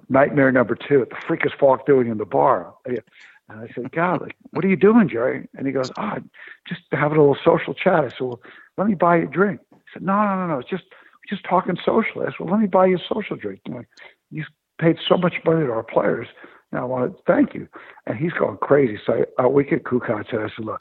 [0.08, 1.00] nightmare number two.
[1.00, 3.00] What the freak is Falk doing in the bar?" And
[3.48, 6.22] I said, "God, like, what are you doing, Jerry?" And he goes, "Ah, oh,
[6.66, 8.40] just having a little social chat." I said, "Well,
[8.78, 10.58] let me buy you a drink." He said, "No, no, no, no.
[10.60, 10.84] It's just
[11.28, 12.26] just talking socially.
[12.26, 13.60] I said, well, let me buy you a social drink.
[13.68, 13.88] Like,
[14.30, 14.44] you
[14.80, 16.28] paid so much money to our players.
[16.72, 17.68] And I want to thank you.
[18.06, 18.98] And he's going crazy.
[19.04, 20.80] So I, we get Kukoc and I said, look,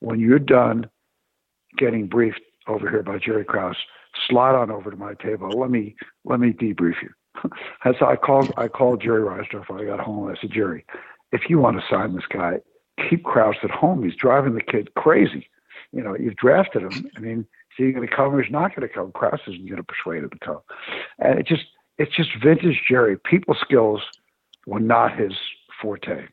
[0.00, 0.88] when you're done
[1.76, 3.76] getting briefed over here by Jerry Krause,
[4.28, 5.48] slide on over to my table.
[5.50, 5.94] Let me
[6.24, 7.10] let me debrief you.
[7.98, 10.28] so I called I called Jerry Reinsdorf when I got home.
[10.28, 10.84] I said, Jerry,
[11.32, 12.58] if you want to sign this guy,
[13.08, 14.02] keep Krause at home.
[14.04, 15.48] He's driving the kid crazy.
[15.92, 17.10] You know, you've drafted him.
[17.16, 17.46] I mean, is
[17.76, 19.12] he going to come or he's not going to come?
[19.12, 20.60] Krause isn't going to persuade him to come.
[21.18, 21.64] And it just
[21.98, 23.18] it's just vintage Jerry.
[23.18, 24.00] People skills
[24.66, 25.32] were not his
[25.80, 26.26] forte.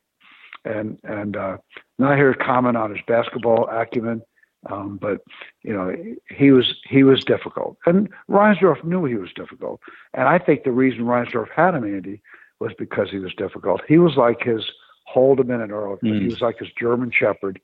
[0.66, 1.58] And and uh,
[1.98, 4.22] not here to comment on his basketball acumen,
[4.70, 5.22] um, but
[5.62, 5.96] you know
[6.30, 7.78] he was he was difficult.
[7.86, 9.80] And Reinsdorf knew he was difficult.
[10.14, 12.22] And I think the reason Reinsdorf had him, Andy,
[12.60, 13.82] was because he was difficult.
[13.88, 14.64] He was like his
[15.06, 15.98] Haldeman and early.
[16.04, 16.22] Mm.
[16.22, 17.60] He was like his German Shepherd.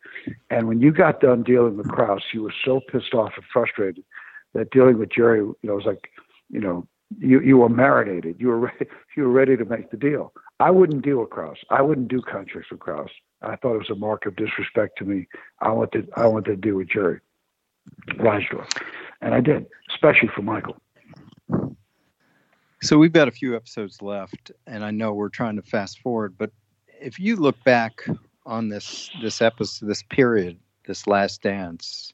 [0.50, 4.04] And when you got done dealing with Krause, you were so pissed off and frustrated
[4.54, 6.10] that dealing with Jerry, you know, was like,
[6.50, 6.88] you know,
[7.20, 8.38] you you were marinated.
[8.40, 8.86] You were ready,
[9.18, 10.34] you were ready to make the deal.
[10.60, 11.58] I wouldn't deal with Krause.
[11.70, 13.10] I wouldn't do contracts with Krause.
[13.42, 15.28] I thought it was a mark of disrespect to me.
[15.62, 17.20] I wanted I wanted to deal with Jerry
[18.12, 18.70] Reinsdorf,
[19.22, 20.78] and I did, especially for Michael.
[22.82, 26.36] So we've got a few episodes left, and I know we're trying to fast forward,
[26.38, 26.52] but
[27.00, 28.08] if you look back
[28.46, 32.14] on this this episode, this period, this last dance,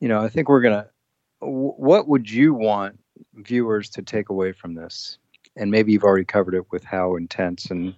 [0.00, 0.88] you know, I think we're gonna.
[1.40, 2.98] What would you want
[3.34, 5.18] viewers to take away from this?
[5.56, 7.94] And maybe you've already covered it with how intense and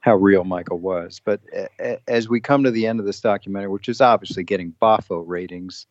[0.00, 1.20] how real Michael was.
[1.24, 1.40] But
[2.08, 5.86] as we come to the end of this documentary, which is obviously getting boffo ratings,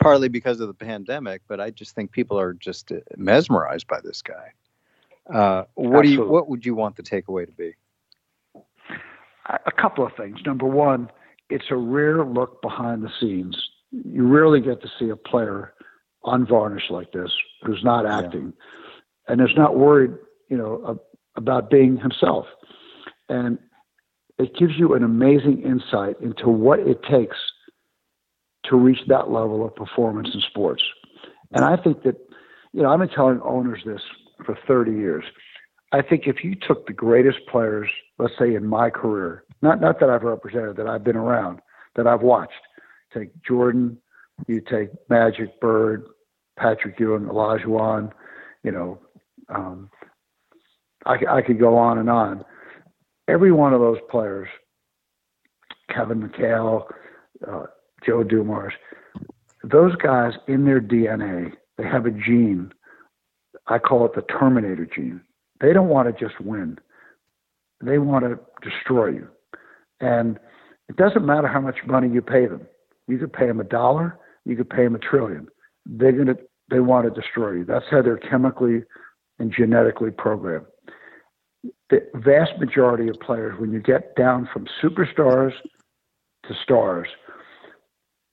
[0.00, 4.22] partly because of the pandemic, but I just think people are just mesmerized by this
[4.22, 4.52] guy.
[5.32, 6.24] Uh, what do you?
[6.26, 7.74] What would you want the takeaway to be?
[9.66, 10.40] a couple of things.
[10.46, 11.10] Number one,
[11.50, 13.54] it's a rare look behind the scenes
[14.04, 15.74] you rarely get to see a player
[16.24, 17.30] unvarnished like this
[17.62, 19.32] who's not acting yeah.
[19.32, 20.12] and is not worried,
[20.48, 20.98] you know,
[21.36, 22.46] about being himself.
[23.28, 23.58] And
[24.38, 27.36] it gives you an amazing insight into what it takes
[28.64, 30.82] to reach that level of performance in sports.
[31.52, 32.16] And I think that,
[32.72, 34.00] you know, I've been telling owners this
[34.44, 35.24] for 30 years.
[35.92, 40.00] I think if you took the greatest players, let's say in my career, not not
[40.00, 41.60] that I've represented, that I've been around,
[41.94, 42.52] that I've watched,
[43.12, 43.98] take Jordan,
[44.48, 46.04] you take Magic, Bird,
[46.58, 48.10] Patrick Ewing, Olajuwon,
[48.64, 48.98] you know,
[49.48, 49.90] um,
[51.06, 52.44] I, I could go on and on.
[53.28, 54.48] Every one of those players,
[55.94, 56.84] Kevin McHale,
[57.46, 57.64] uh,
[58.06, 58.74] Joe Dumars,
[59.62, 62.72] those guys in their DNA, they have a gene.
[63.66, 65.22] I call it the Terminator gene.
[65.60, 66.78] They don't want to just win.
[67.82, 69.28] They want to destroy you.
[70.00, 70.38] And
[70.88, 72.66] it doesn't matter how much money you pay them.
[73.06, 75.48] You could pay them a dollar, you could pay them a trillion.
[75.86, 76.36] They're gonna
[76.70, 77.64] they want to destroy you.
[77.64, 78.82] That's how they're chemically
[79.38, 80.66] and genetically programmed.
[81.94, 85.52] The vast majority of players, when you get down from superstars
[86.48, 87.06] to stars,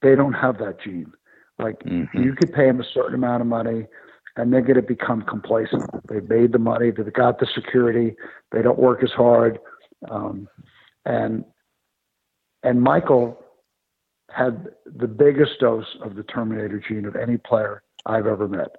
[0.00, 1.12] they don't have that gene.
[1.60, 2.20] Like mm-hmm.
[2.20, 3.86] you could pay them a certain amount of money,
[4.36, 5.84] and they're going to become complacent.
[6.08, 8.16] They've made the money, they've got the security,
[8.50, 9.60] they don't work as hard,
[10.10, 10.48] um,
[11.04, 11.44] and
[12.64, 13.38] and Michael
[14.28, 18.74] had the biggest dose of the Terminator gene of any player I've ever met.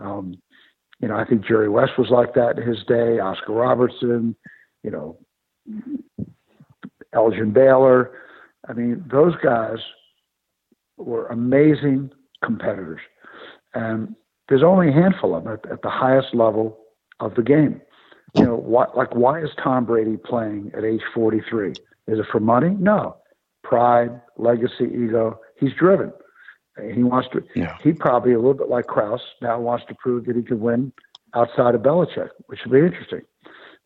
[0.00, 0.34] Um,
[1.00, 4.34] you know, I think Jerry West was like that in his day, Oscar Robertson,
[4.82, 5.18] you know,
[7.12, 8.12] Elgin Baylor.
[8.68, 9.78] I mean, those guys
[10.96, 12.10] were amazing
[12.42, 13.00] competitors.
[13.74, 14.14] And
[14.48, 16.78] there's only a handful of them at, at the highest level
[17.20, 17.80] of the game.
[18.34, 21.70] You know, why, like why is Tom Brady playing at age 43?
[21.70, 22.76] Is it for money?
[22.78, 23.16] No.
[23.62, 25.40] Pride, legacy, ego.
[25.58, 26.12] He's driven.
[26.94, 27.42] He wants to.
[27.54, 27.76] Yeah.
[27.82, 30.92] He probably a little bit like Krause now wants to prove that he can win
[31.34, 33.22] outside of Belichick, which would be interesting.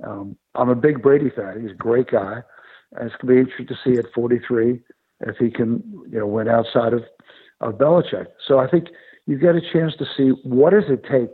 [0.05, 1.61] Um, I'm a big Brady fan.
[1.61, 2.43] He's a great guy,
[2.93, 4.81] and it's going to be interesting to see at 43
[5.21, 7.05] if he can, you know, win outside of
[7.61, 8.27] of Belichick.
[8.47, 8.89] So I think
[9.27, 11.31] you get a chance to see what does it take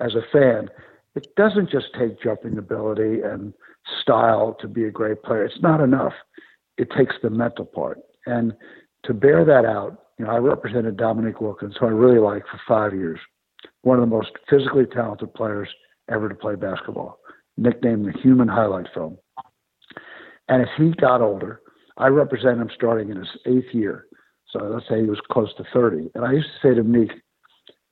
[0.00, 0.68] as a fan.
[1.14, 3.52] It doesn't just take jumping ability and
[4.00, 5.44] style to be a great player.
[5.44, 6.14] It's not enough.
[6.78, 7.98] It takes the mental part.
[8.26, 8.52] And
[9.04, 12.60] to bear that out, you know, I represented Dominique Wilkins, who I really liked for
[12.66, 13.18] five years,
[13.82, 15.68] one of the most physically talented players
[16.10, 17.18] ever to play basketball,
[17.56, 19.18] nicknamed the human highlight film.
[20.48, 21.60] And as he got older,
[21.96, 24.06] I represented him starting in his eighth year.
[24.50, 26.10] So let's say he was close to 30.
[26.14, 27.20] And I used to say to Nique,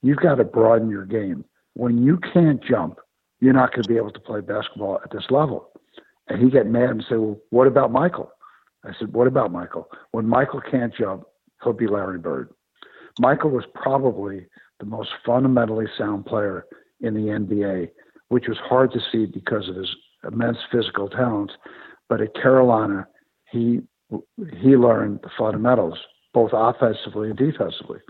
[0.03, 1.45] you've got to broaden your game.
[1.75, 2.99] When you can't jump,
[3.41, 5.71] you're not going to be able to play basketball at this level.
[6.29, 8.31] And he'd get mad and say, well, what about Michael?
[8.85, 9.89] I said, what about Michael?
[10.12, 11.25] When Michael can't jump,
[11.62, 12.50] he'll be Larry Bird.
[13.18, 14.46] Michael was probably
[14.78, 16.66] the most fundamentally sound player
[17.00, 17.90] in the NBA,
[18.28, 19.94] which was hard to see because of his
[20.30, 21.54] immense physical talents.
[22.08, 23.06] But at Carolina,
[23.50, 23.80] he
[24.61, 25.98] he learned the fundamentals
[26.34, 28.00] both offensively and defensively.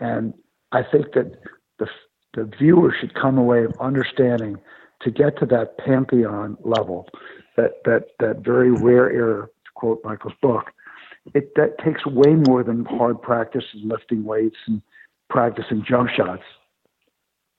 [0.00, 0.34] And
[0.72, 1.32] I think that
[1.78, 1.86] the
[2.34, 4.58] the viewer should come away understanding
[5.02, 7.08] to get to that pantheon level,
[7.56, 10.70] that that that very rare air, to quote Michael's book,
[11.34, 14.82] it that takes way more than hard practice and lifting weights and
[15.28, 16.42] practicing jump shots.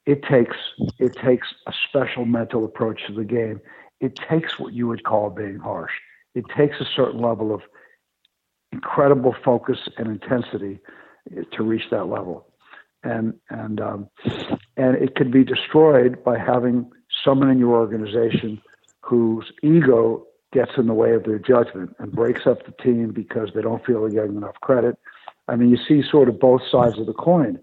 [0.05, 0.55] It takes
[0.99, 3.59] it takes a special mental approach to the game.
[3.99, 5.91] It takes what you would call being harsh.
[6.35, 7.61] It takes a certain level of
[8.71, 10.79] incredible focus and intensity
[11.51, 12.47] to reach that level.
[13.03, 14.09] And and um,
[14.77, 16.89] and it can be destroyed by having
[17.23, 18.61] someone in your organization
[19.01, 20.25] whose ego
[20.57, 23.85] gets in the way of their judgment and breaks up the team because they don't
[23.85, 24.97] feel they're getting enough credit.
[25.47, 27.59] I mean, you see sort of both sides of the coin.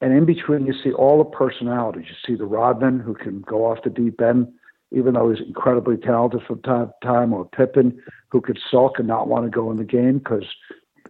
[0.00, 2.06] And in between, you see all the personalities.
[2.08, 4.48] You see the Rodman who can go off the deep end,
[4.90, 9.06] even though he's incredibly talented from time to time, or Pippen who could sulk and
[9.06, 10.46] not want to go in the game because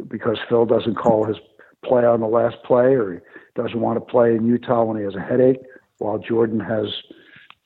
[0.08, 1.38] because Phil doesn't call his
[1.82, 3.20] play on the last play, or he
[3.54, 5.60] doesn't want to play in Utah when he has a headache,
[5.98, 6.86] while Jordan has,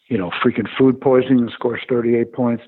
[0.06, 2.62] you know, freaking food poisoning and scores 38 points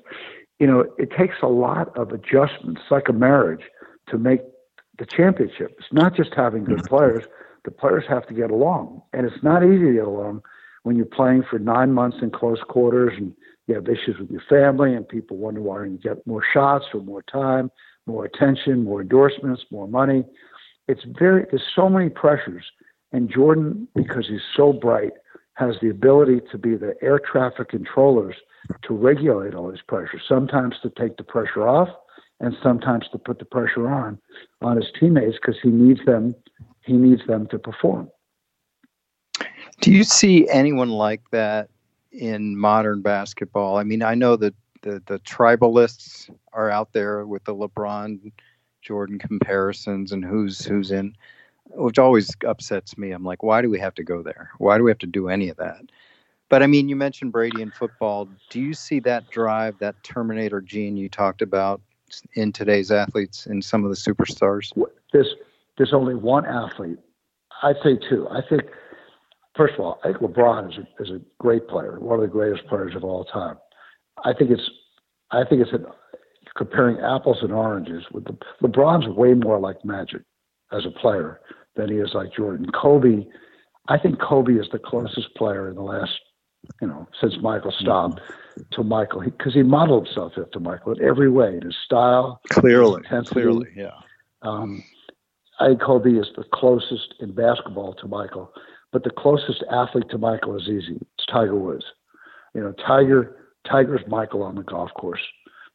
[0.59, 3.63] you know, it takes a lot of adjustments, like a marriage,
[4.09, 4.41] to make
[4.97, 5.75] the championship.
[5.79, 6.95] It's not just having good mm-hmm.
[6.95, 7.23] players.
[7.65, 9.01] The players have to get along.
[9.13, 10.41] And it's not easy to get along
[10.83, 13.33] when you're playing for nine months in close quarters and
[13.67, 17.01] you have issues with your family and people wonder why you get more shots or
[17.01, 17.71] more time,
[18.05, 20.25] more attention, more endorsements, more money.
[20.87, 22.65] It's very, there's so many pressures.
[23.11, 25.11] And Jordan, because he's so bright,
[25.59, 28.35] has the ability to be the air traffic controllers
[28.83, 31.89] to regulate all these pressures, sometimes to take the pressure off
[32.39, 34.17] and sometimes to put the pressure on
[34.61, 36.33] on his teammates because he needs them
[36.85, 38.09] he needs them to perform.
[39.81, 41.69] Do you see anyone like that
[42.11, 43.77] in modern basketball?
[43.77, 48.31] I mean, I know that the the tribalists are out there with the LeBron
[48.81, 51.13] Jordan comparisons and who's who's in
[51.69, 53.11] which always upsets me.
[53.11, 54.51] I'm like, why do we have to go there?
[54.57, 55.81] Why do we have to do any of that?
[56.49, 58.27] But I mean, you mentioned Brady in football.
[58.49, 61.79] Do you see that drive, that Terminator gene you talked about
[62.33, 64.71] in today's athletes and some of the superstars?
[65.13, 65.35] There's
[65.77, 66.97] there's only one athlete.
[67.61, 68.27] I'd say two.
[68.29, 68.63] I think
[69.55, 72.27] first of all, I think LeBron is a, is a great player, one of the
[72.27, 73.57] greatest players of all time.
[74.25, 74.69] I think it's
[75.31, 75.71] I think it's
[76.57, 78.05] comparing apples and oranges.
[78.11, 80.23] With the, LeBron's way more like Magic
[80.71, 81.41] as a player
[81.79, 82.67] than he is like Jordan.
[82.71, 83.25] Kobe,
[83.87, 86.11] I think Kobe is the closest player in the last,
[86.81, 88.19] you know, since Michael stopped
[88.71, 92.41] to Michael because he, he, modeled himself after Michael in every way, in his style,
[92.49, 93.91] clearly, his clearly, yeah.
[94.41, 94.83] Um,
[95.59, 98.53] I think Kobe is the closest in basketball to Michael,
[98.91, 100.97] but the closest athlete to Michael is easy.
[101.17, 101.85] It's Tiger Woods.
[102.53, 103.37] You know, Tiger
[103.69, 105.21] Tiger's Michael on the golf course.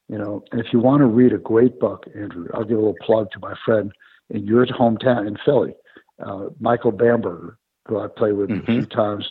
[0.08, 2.80] You know, and if you want to read a great book, Andrew, I'll give a
[2.80, 3.90] little plug to my friend
[4.30, 5.74] in your hometown in Philly,
[6.22, 8.62] uh, Michael Bamberger, who I played with mm-hmm.
[8.62, 9.30] a few times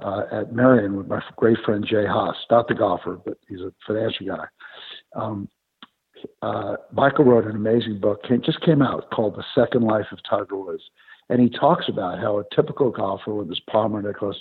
[0.00, 3.72] uh, at Merion with my great friend Jay Haas, not the golfer, but he's a
[3.86, 4.44] financial guy.
[5.14, 5.48] Um,
[6.42, 10.18] uh, Michael wrote an amazing book, came, just came out called The Second Life of
[10.28, 10.82] Tiger Woods.
[11.28, 14.36] And he talks about how a typical golfer with his Palmer Nicklaus,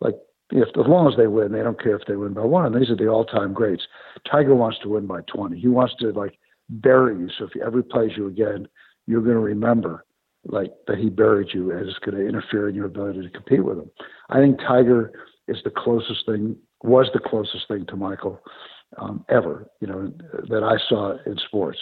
[0.00, 0.14] like
[0.50, 2.66] if as long as they win, they don't care if they win by one.
[2.66, 3.86] And these are the all-time greats.
[4.30, 5.58] Tiger wants to win by 20.
[5.58, 6.38] He wants to like
[6.68, 7.28] bury you.
[7.38, 8.68] So if he ever plays you again,
[9.06, 10.04] you're going to remember
[10.48, 13.64] like that he buried you and it's going to interfere in your ability to compete
[13.64, 13.90] with him.
[14.30, 15.12] I think Tiger
[15.48, 18.40] is the closest thing, was the closest thing to Michael
[18.98, 20.12] um, ever, you know,
[20.48, 21.78] that I saw in sports.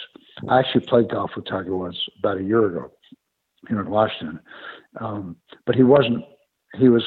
[0.49, 2.91] I actually played golf with Tiger once about a year ago
[3.67, 4.39] here in Washington,
[4.99, 5.35] um,
[5.65, 6.23] but he wasn't.
[6.75, 7.03] He was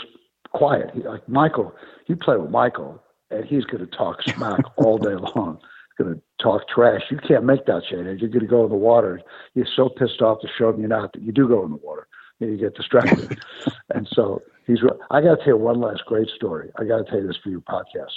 [0.53, 0.91] quiet.
[0.95, 1.75] He, like Michael,
[2.07, 5.61] you play with Michael, and he's going to talk smack all day long
[5.99, 7.03] going to talk trash.
[7.11, 8.07] You can't make that shade.
[8.21, 9.21] You're going to go in the water.
[9.55, 11.77] You're so pissed off to show him you're not that you do go in the
[11.77, 12.07] water.
[12.41, 13.37] And you get distracted.
[13.95, 14.79] and so he's.
[15.11, 16.71] I got to tell you one last great story.
[16.79, 18.13] I got to tell you this for your podcast.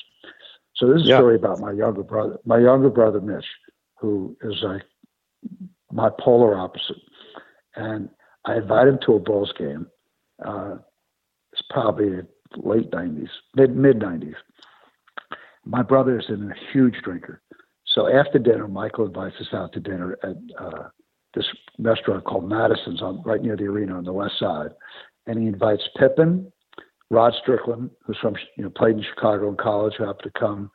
[0.76, 1.16] So this is yeah.
[1.16, 2.38] a story about my younger brother.
[2.46, 3.46] My younger brother Mitch,
[4.00, 4.84] who is like
[5.92, 7.02] my polar opposite,
[7.76, 8.10] and
[8.46, 9.88] I invited him to a Bulls game.
[10.46, 10.76] Uh,
[11.54, 12.22] it's probably
[12.58, 14.36] late '90s, mid mid '90s.
[15.66, 16.38] My brother is a
[16.72, 17.42] huge drinker,
[17.94, 20.90] so after dinner, Michael invites us out to dinner at uh,
[21.34, 21.46] this
[21.80, 24.72] restaurant called Madison's on right near the arena on the west side,
[25.28, 26.52] and he invites Pippen,
[27.10, 30.72] Rod Strickland, who's from you know played in Chicago in college, who happened to come,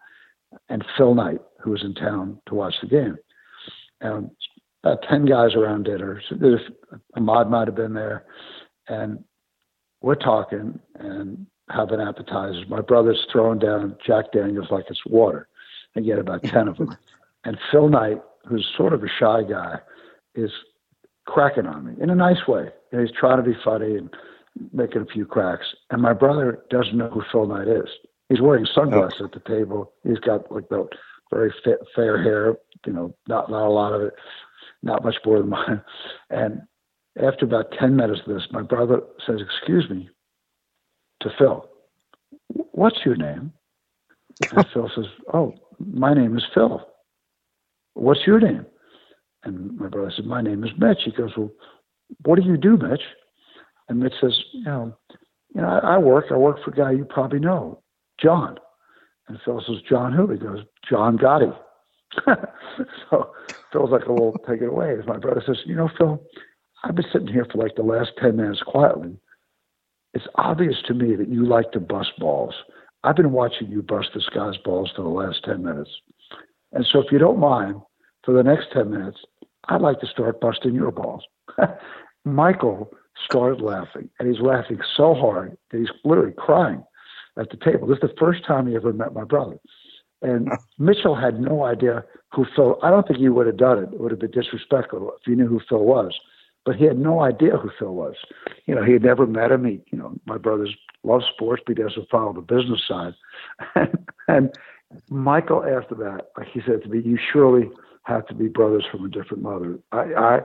[0.69, 3.17] and Phil Knight, who was in town to watch the game.
[4.01, 4.31] And
[4.85, 6.23] about ten guys around dinner.
[6.29, 6.61] So there's
[7.17, 8.27] Ahmad might have been there,
[8.89, 9.25] and
[10.03, 12.65] we're talking and having appetizers.
[12.69, 15.49] My brother's throwing down Jack Daniels like it's water
[15.97, 16.97] and get about 10 of them.
[17.45, 19.81] And Phil Knight, who's sort of a shy guy,
[20.35, 20.51] is
[21.27, 22.69] cracking on me in a nice way.
[22.93, 24.11] And he's trying to be funny and
[24.73, 25.67] making a few cracks.
[25.91, 27.89] And my brother doesn't know who Phil Knight is.
[28.29, 29.93] He's wearing sunglasses at the table.
[30.05, 30.89] He's got like the
[31.33, 34.15] very fit, fair hair, you know, not not a lot of it,
[34.83, 35.81] not much more than mine.
[36.31, 36.63] And
[37.23, 40.11] after about ten minutes of this, my brother says, "Excuse me,"
[41.21, 41.69] to Phil.
[42.49, 43.53] What's your name?
[44.53, 46.87] And Phil says, "Oh, my name is Phil.
[47.95, 48.67] What's your name?
[49.45, 50.99] And my brother said, My name is Mitch.
[51.05, 51.51] He goes, Well,
[52.25, 53.03] what do you do, Mitch?
[53.89, 54.97] And Mitch says, You know,
[55.55, 56.27] you know, I, I work.
[56.31, 57.83] I work for a guy you probably know,
[58.21, 58.59] John.
[59.29, 60.31] And Phil says, John who?
[60.31, 61.57] He goes, John Gotti.
[63.11, 63.33] so
[63.73, 64.97] Phil's like, well, take it away.
[64.99, 66.23] As My brother says, you know, Phil,
[66.85, 69.17] I've been sitting here for like the last 10 minutes quietly.
[70.15, 72.55] It's obvious to me that you like to bust balls.
[73.07, 75.91] I've been watching you bust this guy's balls for the last 10 minutes.
[76.73, 77.81] And so if you don't mind,
[78.25, 79.19] for the next 10 minutes,
[79.69, 81.23] I'd like to start busting your balls.
[82.25, 82.91] Michael
[83.25, 86.83] started laughing, and he's laughing so hard that he's literally crying
[87.39, 87.87] at the table.
[87.87, 89.59] This is the first time he ever met my brother.
[90.23, 90.49] And
[90.79, 92.77] Mitchell had no idea who Phil.
[92.83, 93.93] I don't think he would have done it.
[93.93, 96.13] It would have been disrespectful if he knew who Phil was.
[96.67, 98.17] But he had no idea who Phil was.
[98.67, 99.65] You know, he had never met him.
[99.65, 103.15] He, you know, my brother's loves sports, but he doesn't follow the business side.
[104.29, 104.53] and,
[105.11, 107.69] Michael asked about, like he said to me, you surely
[108.05, 109.81] have to be brothers from a different mother.
[109.91, 110.41] I, I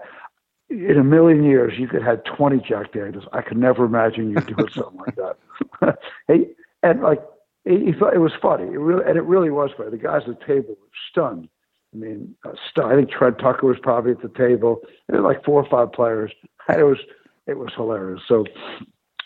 [0.71, 3.25] in a million years, you could have 20 Jack Daniels.
[3.33, 5.99] I could never imagine you doing something like that.
[6.27, 6.47] hey,
[6.81, 7.21] and like,
[7.65, 8.63] he, he thought it was funny.
[8.63, 9.91] It really, and it really was funny.
[9.91, 11.49] The guys at the table were stunned
[11.93, 12.51] I mean, uh,
[12.83, 14.81] I think Trent Tucker was probably at the table.
[15.07, 16.31] There were like four or five players.
[16.69, 16.99] It was
[17.47, 18.21] it was hilarious.
[18.29, 18.45] So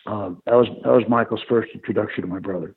[0.08, 2.74] um, that was that was Michael's first introduction to my brother.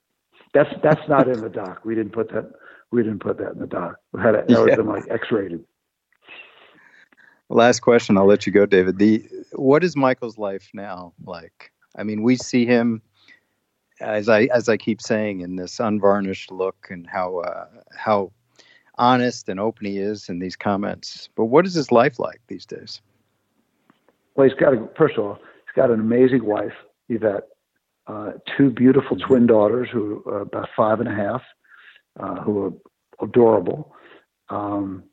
[0.52, 1.84] That's that's not in the doc.
[1.84, 2.50] We didn't put that.
[2.90, 3.96] We didn't put that in the doc.
[4.12, 4.76] We had it, that yeah.
[4.76, 5.64] was like X-rated.
[7.48, 8.18] Last question.
[8.18, 8.98] I'll let you go, David.
[8.98, 11.70] The what is Michael's life now like?
[11.96, 13.00] I mean, we see him
[14.00, 17.66] as I as I keep saying in this unvarnished look and how uh,
[17.96, 18.32] how
[18.98, 21.28] honest and open he is in these comments.
[21.34, 23.00] But what is his life like these days?
[24.34, 26.74] Well, he's got a, first of all, he's got an amazing wife,
[27.08, 27.44] Yvette,
[28.06, 31.42] uh, two beautiful twin daughters who are about five and a half,
[32.18, 32.72] uh, who are
[33.24, 33.92] adorable.
[34.48, 35.04] Um,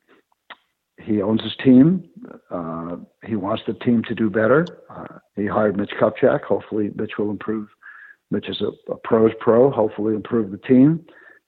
[1.01, 2.07] he owns his team.
[2.49, 4.65] Uh, he wants the team to do better.
[4.89, 6.43] Uh, he hired Mitch Kupchak.
[6.43, 7.67] Hopefully, Mitch will improve.
[8.31, 9.69] Mitch is a, a pros pro.
[9.69, 11.05] Hopefully, improve the team.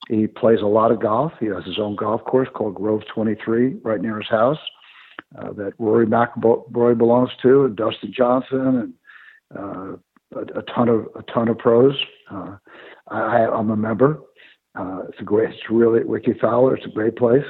[0.10, 1.34] He plays a lot of golf.
[1.40, 4.60] He has his own golf course called Grove 23 right near his house
[5.38, 8.94] uh, that Rory McIlroy belongs to, and Dustin Johnson, and
[9.58, 9.98] uh,
[10.36, 11.96] a, a, ton of a ton of pros.
[12.32, 12.58] Uh,
[13.10, 14.20] I, I'm a member.
[14.76, 15.50] Uh, it's a great.
[15.50, 16.76] It's really Rickie Fowler.
[16.76, 17.46] It's a great place.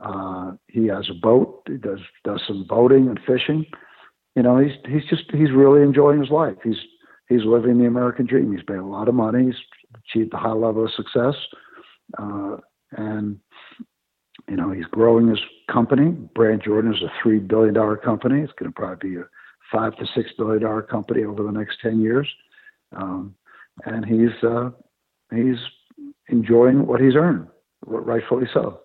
[0.00, 1.62] Uh, he has a boat.
[1.66, 3.64] He does does some boating and fishing.
[4.34, 6.56] You know, he's he's just he's really enjoying his life.
[6.62, 6.78] He's
[7.28, 8.52] he's living the American dream.
[8.52, 9.46] He's made a lot of money.
[9.46, 11.34] He's achieved a high level of success,
[12.16, 12.56] uh,
[12.92, 13.38] and
[14.48, 15.40] you know he's growing his
[15.70, 16.10] company.
[16.10, 18.42] Brand Jordan is a three billion dollar company.
[18.42, 19.24] It's going to probably be a
[19.72, 22.28] five to six billion dollar company over the next ten years,
[22.96, 23.34] um,
[23.84, 24.70] and he's uh,
[25.34, 25.58] he's
[26.28, 27.48] enjoying what he's earned,
[27.84, 28.80] rightfully so.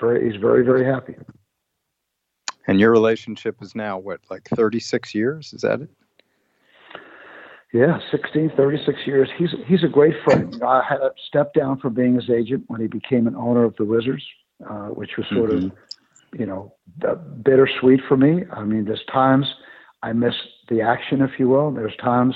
[0.00, 1.14] Very, he's very very happy.
[2.68, 5.54] And your relationship is now what, like 36 years?
[5.54, 5.88] Is that it?
[7.72, 9.28] Yeah, 16, 36 years.
[9.36, 10.62] He's he's a great friend.
[10.66, 13.76] I had to step down from being his agent when he became an owner of
[13.76, 14.24] the Wizards,
[14.68, 15.66] uh, which was sort mm-hmm.
[15.66, 16.74] of, you know,
[17.42, 18.44] bittersweet for me.
[18.52, 19.46] I mean, there's times
[20.02, 20.34] I miss
[20.70, 21.70] the action, if you will.
[21.70, 22.34] There's times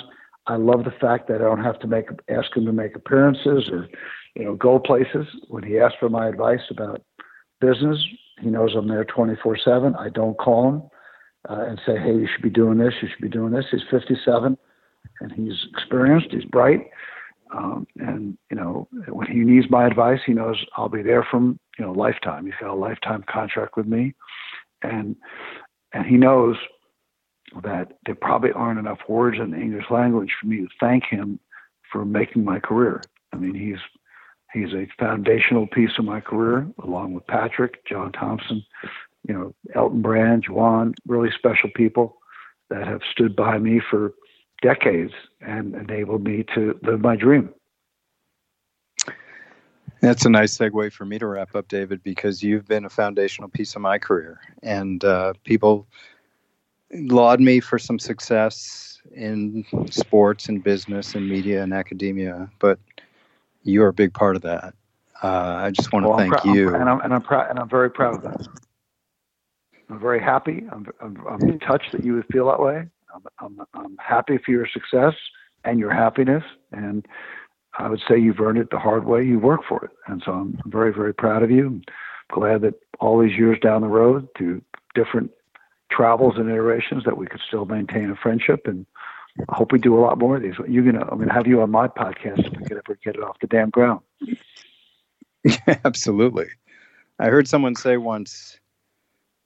[0.49, 3.71] I love the fact that I don't have to make ask him to make appearances
[3.73, 3.89] or,
[4.35, 5.27] you know, go places.
[5.49, 7.01] When he asks for my advice about
[7.59, 7.99] business,
[8.43, 9.95] he knows I'm there 24/7.
[9.99, 10.83] I don't call him
[11.49, 12.93] uh, and say, "Hey, you should be doing this.
[13.01, 14.59] You should be doing this." He's 57
[15.23, 16.29] and he's experienced.
[16.31, 16.91] He's bright,
[17.55, 21.59] um, and you know when he needs my advice, he knows I'll be there from
[21.79, 22.47] you know lifetime.
[22.47, 24.15] He's got a lifetime contract with me,
[24.83, 25.17] and
[25.93, 26.57] and he knows
[27.63, 31.39] that there probably aren't enough words in the English language for me to thank him
[31.91, 33.03] for making my career.
[33.33, 33.81] I mean, he's
[34.53, 38.65] he's a foundational piece of my career, along with Patrick, John Thompson,
[39.27, 42.17] you know, Elton Brand, Juwan, really special people
[42.71, 44.13] that have stood by me for
[44.63, 47.51] decades and enabled me to live my dream.
[50.01, 53.49] That's a nice segue for me to wrap up, David, because you've been a foundational
[53.49, 54.41] piece of my career.
[54.63, 55.87] And uh, people
[56.93, 62.79] laud me for some success in sports and business and media and academia, but
[63.63, 64.75] you're a big part of that.
[65.23, 66.75] Uh, I just want to well, thank pr- you.
[66.75, 68.49] And I'm, and I'm proud, and I'm very proud of that.
[69.89, 70.65] I'm very happy.
[70.73, 72.89] I'm, I'm, I'm touched that you would feel that way.
[73.15, 75.15] I'm, I'm, I'm happy for your success
[75.65, 76.45] and your happiness.
[76.73, 77.07] And
[77.79, 79.25] I would say you've earned it the hard way.
[79.25, 79.91] You work for it.
[80.07, 81.67] And so I'm very, very proud of you.
[81.67, 81.83] I'm
[82.31, 84.63] glad that all these years down the road through
[84.95, 85.31] different
[85.91, 88.67] travels and iterations that we could still maintain a friendship.
[88.67, 88.87] And
[89.49, 90.55] I hope we do a lot more of these.
[90.69, 93.23] You're gonna, I'm gonna have you on my podcast if we could ever get it
[93.23, 94.01] off the damn ground.
[95.45, 96.47] Yeah, absolutely.
[97.19, 98.61] I heard someone say once,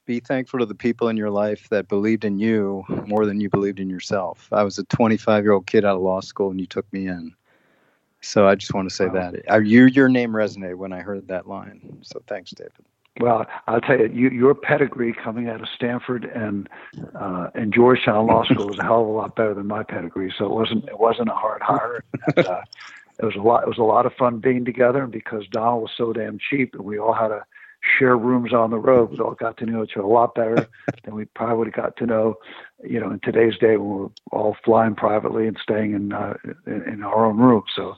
[0.07, 3.51] be thankful to the people in your life that believed in you more than you
[3.51, 4.49] believed in yourself.
[4.53, 7.09] I was a 25 year old kid out of law school and you took me
[7.09, 7.35] in.
[8.23, 9.33] So I just want to say wow.
[9.33, 9.67] that.
[9.67, 11.99] You, your name resonated when I heard that line.
[12.03, 12.73] So thanks, David.
[13.19, 16.69] Well, I'll tell you, you your pedigree coming out of Stanford and
[17.19, 20.35] uh, and Georgetown Law School was a hell of a lot better than my pedigree.
[20.37, 22.05] So it wasn't it wasn't a hard hire.
[22.37, 22.61] And, uh,
[23.19, 23.63] it was a lot.
[23.63, 26.75] It was a lot of fun being together, and because Donald was so damn cheap,
[26.75, 27.47] and we all had a
[27.99, 29.11] share rooms on the road.
[29.11, 30.69] We all got to know each other a lot better
[31.05, 32.35] than we probably would have got to know,
[32.85, 36.35] you know, in today's day when we're all flying privately and staying in uh,
[36.67, 37.63] in, in our own room.
[37.75, 37.95] So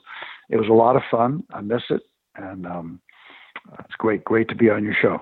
[0.48, 1.44] it was a lot of fun.
[1.52, 2.02] I miss it,
[2.36, 3.00] and um,
[3.80, 5.20] it's great, great to be on your show.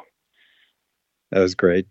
[1.30, 1.86] That was great.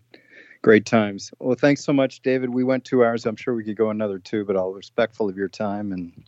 [0.62, 1.30] Great times.
[1.38, 2.50] Well, thanks so much, David.
[2.50, 3.26] We went two hours.
[3.26, 6.24] I'm sure we could go another two, but I'll respectful of your time and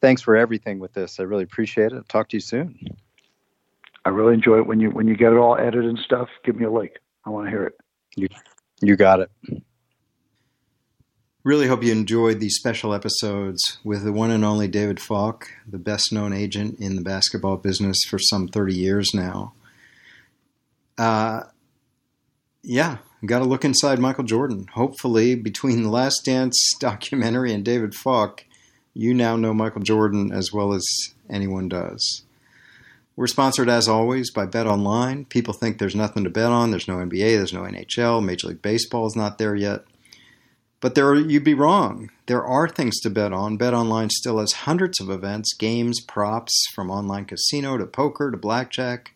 [0.00, 1.20] thanks for everything with this.
[1.20, 1.96] I really appreciate it.
[1.96, 2.78] I'll talk to you soon.
[4.04, 6.28] I really enjoy it when you when you get it all edited and stuff.
[6.44, 6.92] Give me a link.
[7.26, 7.74] I want to hear it.
[8.16, 8.28] You
[8.80, 9.30] you got it.
[11.42, 15.78] Really hope you enjoyed these special episodes with the one and only David Falk, the
[15.78, 19.54] best known agent in the basketball business for some 30 years now.
[20.98, 21.44] uh,
[22.62, 24.66] yeah, got to look inside Michael Jordan.
[24.74, 28.44] Hopefully, between the Last Dance documentary and David Falk,
[28.92, 30.86] you now know Michael Jordan as well as
[31.30, 32.22] anyone does.
[33.16, 35.24] We're sponsored, as always, by Bet Online.
[35.24, 36.70] People think there's nothing to bet on.
[36.70, 39.84] There's no NBA, there's no NHL, Major League Baseball is not there yet.
[40.80, 42.10] But there, you'd be wrong.
[42.26, 43.58] There are things to bet on.
[43.58, 48.38] Bet Online still has hundreds of events, games, props, from online casino to poker to
[48.38, 49.14] blackjack.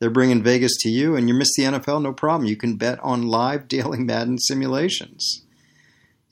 [0.00, 2.48] They're bringing Vegas to you, and you miss the NFL, no problem.
[2.48, 5.43] You can bet on live daily Madden simulations.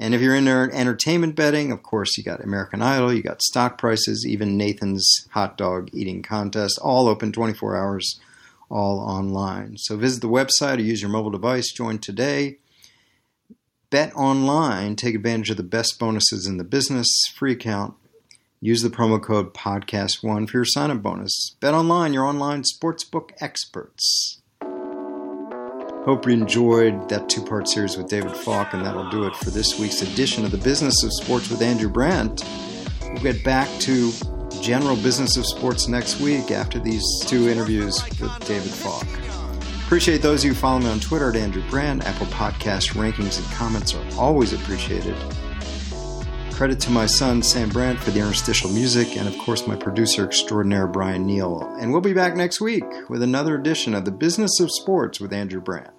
[0.03, 3.79] And if you're into entertainment betting, of course, you got American Idol, you got stock
[3.79, 8.19] prices, even Nathan's hot dog eating contest, all open 24 hours,
[8.69, 9.77] all online.
[9.79, 11.73] So visit the website or use your mobile device.
[11.73, 12.59] Join today.
[13.91, 14.97] Bet online.
[14.97, 17.07] Take advantage of the best bonuses in the business.
[17.37, 17.95] Free account.
[18.61, 21.55] Use the promo code podcast1 for your sign-up bonus.
[21.61, 24.42] Bet online, your online sportsbook experts.
[26.05, 29.51] Hope you enjoyed that two part series with David Falk, and that'll do it for
[29.51, 32.45] this week's edition of the Business of Sports with Andrew Brandt.
[33.05, 34.11] We'll get back to
[34.61, 39.07] general business of sports next week after these two interviews with David Falk.
[39.85, 42.05] Appreciate those of you who follow me on Twitter at Andrew Brandt.
[42.05, 45.15] Apple Podcast rankings and comments are always appreciated.
[46.63, 50.25] Credit to my son, Sam Brandt, for the interstitial music, and of course, my producer
[50.25, 51.61] extraordinaire, Brian Neal.
[51.81, 55.33] And we'll be back next week with another edition of The Business of Sports with
[55.33, 55.91] Andrew Brandt.